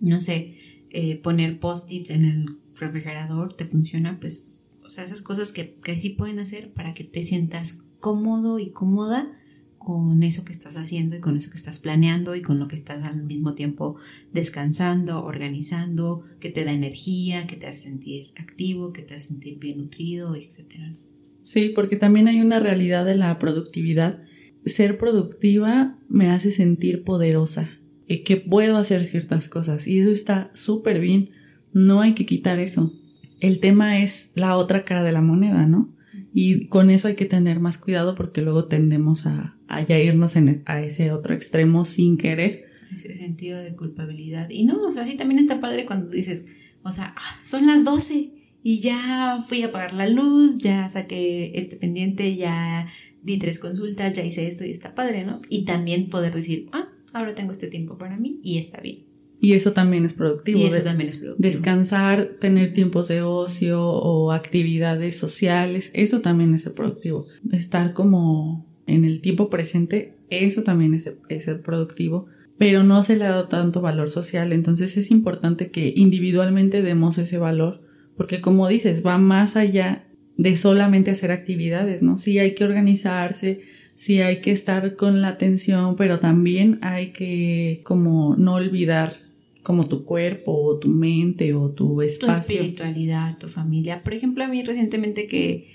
no 0.00 0.22
sé, 0.22 0.56
eh, 0.88 1.16
poner 1.16 1.60
post-its 1.60 2.08
en 2.08 2.24
el 2.24 2.58
refrigerador 2.74 3.52
te 3.52 3.66
funciona, 3.66 4.18
pues, 4.18 4.62
o 4.82 4.88
sea, 4.88 5.04
esas 5.04 5.20
cosas 5.20 5.52
que, 5.52 5.74
que 5.74 5.98
sí 5.98 6.08
pueden 6.08 6.38
hacer 6.38 6.72
para 6.72 6.94
que 6.94 7.04
te 7.04 7.22
sientas 7.22 7.82
cómodo 8.00 8.58
y 8.58 8.70
cómoda 8.70 9.30
con 9.76 10.22
eso 10.22 10.46
que 10.46 10.52
estás 10.52 10.78
haciendo 10.78 11.16
y 11.16 11.20
con 11.20 11.36
eso 11.36 11.50
que 11.50 11.58
estás 11.58 11.80
planeando 11.80 12.34
y 12.34 12.40
con 12.40 12.58
lo 12.60 12.66
que 12.66 12.76
estás 12.76 13.04
al 13.04 13.24
mismo 13.24 13.54
tiempo 13.54 13.96
descansando, 14.32 15.22
organizando, 15.22 16.24
que 16.40 16.48
te 16.48 16.64
da 16.64 16.72
energía, 16.72 17.46
que 17.46 17.56
te 17.56 17.66
hace 17.66 17.90
sentir 17.90 18.32
activo, 18.36 18.94
que 18.94 19.02
te 19.02 19.16
hace 19.16 19.28
sentir 19.28 19.58
bien 19.58 19.76
nutrido, 19.76 20.34
etc. 20.34 20.96
Sí, 21.42 21.72
porque 21.74 21.96
también 21.96 22.28
hay 22.28 22.40
una 22.40 22.60
realidad 22.60 23.04
de 23.04 23.16
la 23.16 23.38
productividad. 23.38 24.22
Ser 24.64 24.96
productiva 24.96 25.98
me 26.08 26.30
hace 26.30 26.52
sentir 26.52 27.02
poderosa, 27.02 27.82
y 28.06 28.24
que 28.24 28.36
puedo 28.36 28.76
hacer 28.76 29.04
ciertas 29.04 29.48
cosas 29.48 29.86
y 29.86 29.98
eso 29.98 30.10
está 30.10 30.50
súper 30.54 31.00
bien. 31.00 31.30
No 31.72 32.00
hay 32.00 32.14
que 32.14 32.26
quitar 32.26 32.58
eso. 32.58 32.92
El 33.40 33.58
tema 33.58 34.00
es 34.00 34.30
la 34.34 34.56
otra 34.56 34.84
cara 34.84 35.02
de 35.02 35.12
la 35.12 35.22
moneda, 35.22 35.66
¿no? 35.66 35.94
Y 36.34 36.66
con 36.68 36.90
eso 36.90 37.08
hay 37.08 37.14
que 37.14 37.24
tener 37.24 37.60
más 37.60 37.78
cuidado 37.78 38.14
porque 38.14 38.42
luego 38.42 38.66
tendemos 38.66 39.26
a, 39.26 39.56
ya 39.88 39.98
irnos 39.98 40.36
en, 40.36 40.62
a 40.66 40.82
ese 40.82 41.12
otro 41.12 41.34
extremo 41.34 41.84
sin 41.84 42.18
querer. 42.18 42.66
Ese 42.92 43.14
sentido 43.14 43.58
de 43.58 43.74
culpabilidad. 43.74 44.48
Y 44.50 44.64
no, 44.64 44.78
o 44.78 44.92
sea, 44.92 45.04
sí 45.04 45.16
también 45.16 45.40
está 45.40 45.60
padre 45.60 45.86
cuando 45.86 46.10
dices, 46.10 46.46
o 46.82 46.92
sea, 46.92 47.14
ah, 47.16 47.40
son 47.42 47.66
las 47.66 47.84
12 47.84 48.32
y 48.62 48.80
ya 48.80 49.40
fui 49.46 49.62
a 49.62 49.66
apagar 49.66 49.94
la 49.94 50.08
luz, 50.08 50.58
ya 50.58 50.88
saqué 50.88 51.52
este 51.54 51.76
pendiente, 51.76 52.36
ya 52.36 52.86
di 53.22 53.38
tres 53.38 53.58
consultas, 53.58 54.12
ya 54.12 54.24
hice 54.24 54.46
esto 54.46 54.64
y 54.64 54.70
está 54.70 54.94
padre, 54.94 55.24
¿no? 55.24 55.40
Y 55.48 55.64
también 55.64 56.08
poder 56.10 56.34
decir, 56.34 56.68
ah, 56.72 56.88
ahora 57.12 57.34
tengo 57.34 57.52
este 57.52 57.68
tiempo 57.68 57.98
para 57.98 58.16
mí 58.16 58.40
y 58.42 58.58
está 58.58 58.80
bien. 58.80 59.04
Y 59.40 59.54
eso 59.54 59.72
también 59.72 60.04
es 60.04 60.12
productivo. 60.12 60.60
Y 60.60 60.66
eso 60.66 60.82
también 60.82 61.10
es 61.10 61.18
productivo. 61.18 61.48
Descansar, 61.48 62.28
tener 62.38 62.72
tiempos 62.72 63.08
de 63.08 63.22
ocio 63.22 63.84
o 63.84 64.30
actividades 64.30 65.16
sociales, 65.16 65.90
eso 65.94 66.20
también 66.20 66.54
es 66.54 66.62
productivo. 66.68 67.26
Estar 67.50 67.92
como 67.92 68.64
en 68.86 69.04
el 69.04 69.20
tiempo 69.20 69.50
presente, 69.50 70.14
eso 70.30 70.62
también 70.62 70.94
es, 70.94 71.12
es 71.28 71.46
productivo. 71.64 72.26
Pero 72.58 72.84
no 72.84 73.02
se 73.02 73.16
le 73.16 73.24
ha 73.24 73.30
dado 73.30 73.48
tanto 73.48 73.80
valor 73.80 74.08
social, 74.08 74.52
entonces 74.52 74.96
es 74.96 75.10
importante 75.10 75.72
que 75.72 75.92
individualmente 75.96 76.80
demos 76.80 77.18
ese 77.18 77.38
valor, 77.38 77.81
porque 78.16 78.40
como 78.40 78.68
dices, 78.68 79.04
va 79.04 79.18
más 79.18 79.56
allá 79.56 80.06
de 80.36 80.56
solamente 80.56 81.10
hacer 81.10 81.30
actividades, 81.30 82.02
¿no? 82.02 82.18
Sí 82.18 82.38
hay 82.38 82.54
que 82.54 82.64
organizarse, 82.64 83.62
sí 83.94 84.20
hay 84.20 84.40
que 84.40 84.50
estar 84.50 84.96
con 84.96 85.20
la 85.22 85.28
atención, 85.28 85.96
pero 85.96 86.18
también 86.18 86.78
hay 86.82 87.12
que 87.12 87.82
como 87.84 88.36
no 88.36 88.54
olvidar 88.54 89.14
como 89.62 89.86
tu 89.86 90.04
cuerpo 90.04 90.52
o 90.52 90.78
tu 90.78 90.88
mente 90.88 91.54
o 91.54 91.70
tu 91.70 92.02
espacio. 92.02 92.36
Tu 92.36 92.52
espiritualidad, 92.52 93.38
tu 93.38 93.46
familia. 93.46 94.02
Por 94.02 94.14
ejemplo, 94.14 94.42
a 94.42 94.48
mí 94.48 94.62
recientemente 94.62 95.26
que 95.26 95.68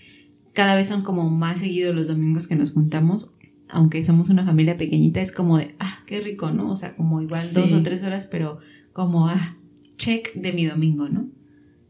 cada 0.53 0.75
vez 0.75 0.87
son 0.87 1.03
como 1.03 1.29
más 1.29 1.59
seguidos 1.59 1.95
los 1.95 2.07
domingos 2.07 2.47
que 2.47 2.55
nos 2.55 2.73
juntamos, 2.73 3.29
aunque 3.69 4.03
somos 4.03 4.29
una 4.29 4.45
familia 4.45 4.77
pequeñita, 4.77 5.21
es 5.21 5.31
como 5.31 5.57
de, 5.57 5.75
ah, 5.79 5.99
qué 6.05 6.19
rico, 6.19 6.51
¿no? 6.51 6.71
O 6.71 6.75
sea, 6.75 6.95
como 6.95 7.21
igual 7.21 7.53
dos 7.53 7.71
o 7.71 7.83
tres 7.83 8.03
horas, 8.03 8.27
pero 8.27 8.59
como, 8.91 9.27
ah, 9.27 9.57
check 9.97 10.33
de 10.33 10.53
mi 10.53 10.65
domingo, 10.65 11.07
¿no? 11.09 11.29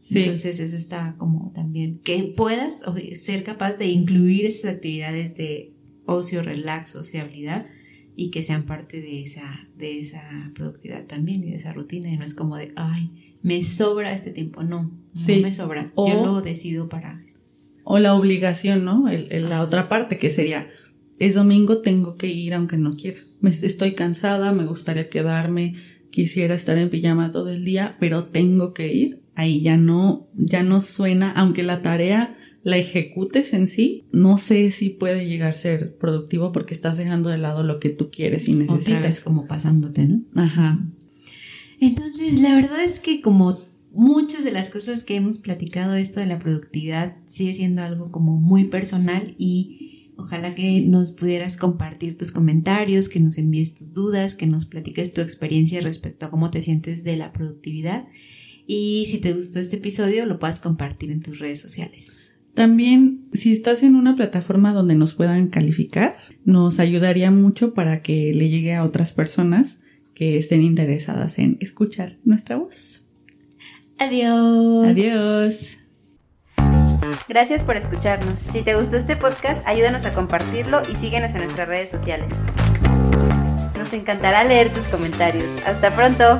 Sí. 0.08 0.20
Entonces 0.20 0.58
eso 0.58 0.74
está 0.74 1.16
como 1.18 1.52
también, 1.54 1.98
que 1.98 2.32
puedas 2.34 2.82
ser 3.12 3.44
capaz 3.44 3.74
de 3.74 3.88
incluir 3.88 4.46
esas 4.46 4.76
actividades 4.76 5.36
de 5.36 5.74
ocio, 6.06 6.42
relax, 6.42 6.92
sociabilidad 6.92 7.66
y 8.16 8.30
que 8.30 8.42
sean 8.42 8.64
parte 8.64 9.02
de 9.02 9.22
esa, 9.22 9.68
de 9.76 10.00
esa 10.00 10.50
productividad 10.54 11.04
también 11.04 11.44
y 11.44 11.50
de 11.50 11.56
esa 11.56 11.74
rutina 11.74 12.08
y 12.08 12.16
no 12.16 12.24
es 12.24 12.32
como 12.32 12.56
de, 12.56 12.72
ay, 12.76 13.34
me 13.42 13.62
sobra 13.62 14.14
este 14.14 14.30
tiempo, 14.30 14.62
no, 14.62 14.84
no 14.84 15.36
me 15.42 15.52
sobra, 15.52 15.92
yo 15.94 16.24
lo 16.24 16.40
decido 16.40 16.88
para... 16.88 17.20
O 17.84 17.98
la 17.98 18.14
obligación, 18.14 18.86
¿no? 18.86 19.10
El, 19.10 19.50
la 19.50 19.60
otra 19.60 19.90
parte 19.90 20.16
que 20.16 20.30
sería, 20.30 20.68
es 21.18 21.34
domingo, 21.34 21.82
tengo 21.82 22.16
que 22.16 22.28
ir 22.28 22.54
aunque 22.54 22.78
no 22.78 22.96
quiera. 22.96 23.20
Me, 23.40 23.50
estoy 23.50 23.92
cansada, 23.92 24.52
me 24.52 24.64
gustaría 24.64 25.10
quedarme, 25.10 25.74
quisiera 26.10 26.54
estar 26.54 26.78
en 26.78 26.88
pijama 26.88 27.30
todo 27.30 27.50
el 27.50 27.66
día, 27.66 27.98
pero 28.00 28.24
tengo 28.24 28.72
que 28.72 28.92
ir. 28.92 29.22
Ahí 29.38 29.60
ya 29.60 29.76
no, 29.76 30.26
ya 30.34 30.64
no 30.64 30.80
suena, 30.80 31.30
aunque 31.30 31.62
la 31.62 31.80
tarea 31.80 32.36
la 32.64 32.76
ejecutes 32.76 33.52
en 33.52 33.68
sí, 33.68 34.08
no 34.10 34.36
sé 34.36 34.72
si 34.72 34.90
puede 34.90 35.28
llegar 35.28 35.50
a 35.50 35.54
ser 35.54 35.96
productivo 35.96 36.50
porque 36.50 36.74
estás 36.74 36.98
dejando 36.98 37.30
de 37.30 37.38
lado 37.38 37.62
lo 37.62 37.78
que 37.78 37.90
tú 37.90 38.10
quieres 38.10 38.48
y 38.48 38.54
necesitas. 38.54 39.18
es 39.18 39.20
como 39.20 39.46
pasándote, 39.46 40.06
¿no? 40.08 40.24
Ajá. 40.34 40.84
Entonces, 41.78 42.40
la 42.40 42.52
verdad 42.56 42.82
es 42.82 42.98
que 42.98 43.20
como 43.20 43.60
muchas 43.92 44.42
de 44.42 44.50
las 44.50 44.70
cosas 44.70 45.04
que 45.04 45.14
hemos 45.14 45.38
platicado, 45.38 45.94
esto 45.94 46.18
de 46.18 46.26
la 46.26 46.40
productividad 46.40 47.16
sigue 47.26 47.54
siendo 47.54 47.82
algo 47.84 48.10
como 48.10 48.40
muy 48.40 48.64
personal 48.64 49.36
y 49.38 50.14
ojalá 50.16 50.56
que 50.56 50.80
nos 50.80 51.12
pudieras 51.12 51.56
compartir 51.56 52.16
tus 52.16 52.32
comentarios, 52.32 53.08
que 53.08 53.20
nos 53.20 53.38
envíes 53.38 53.76
tus 53.76 53.92
dudas, 53.92 54.34
que 54.34 54.48
nos 54.48 54.66
platiques 54.66 55.14
tu 55.14 55.20
experiencia 55.20 55.80
respecto 55.80 56.26
a 56.26 56.30
cómo 56.30 56.50
te 56.50 56.60
sientes 56.60 57.04
de 57.04 57.16
la 57.16 57.32
productividad. 57.32 58.08
Y 58.70 59.06
si 59.06 59.16
te 59.16 59.32
gustó 59.32 59.60
este 59.60 59.76
episodio, 59.76 60.26
lo 60.26 60.38
puedas 60.38 60.60
compartir 60.60 61.10
en 61.10 61.22
tus 61.22 61.38
redes 61.38 61.58
sociales. 61.58 62.34
También, 62.52 63.26
si 63.32 63.50
estás 63.50 63.82
en 63.82 63.94
una 63.94 64.14
plataforma 64.14 64.74
donde 64.74 64.94
nos 64.94 65.14
puedan 65.14 65.48
calificar, 65.48 66.16
nos 66.44 66.78
ayudaría 66.78 67.30
mucho 67.30 67.72
para 67.72 68.02
que 68.02 68.34
le 68.34 68.50
llegue 68.50 68.74
a 68.74 68.84
otras 68.84 69.12
personas 69.12 69.78
que 70.14 70.36
estén 70.36 70.62
interesadas 70.62 71.38
en 71.38 71.56
escuchar 71.60 72.18
nuestra 72.24 72.56
voz. 72.56 73.04
Adiós. 73.98 74.86
Adiós. 74.86 75.78
Gracias 77.26 77.64
por 77.64 77.78
escucharnos. 77.78 78.38
Si 78.38 78.60
te 78.60 78.74
gustó 78.74 78.98
este 78.98 79.16
podcast, 79.16 79.66
ayúdanos 79.66 80.04
a 80.04 80.12
compartirlo 80.12 80.82
y 80.92 80.94
síguenos 80.94 81.34
en 81.34 81.44
nuestras 81.44 81.68
redes 81.68 81.88
sociales. 81.88 82.28
Nos 83.78 83.94
encantará 83.94 84.44
leer 84.44 84.70
tus 84.74 84.84
comentarios. 84.88 85.56
Hasta 85.64 85.94
pronto. 85.94 86.38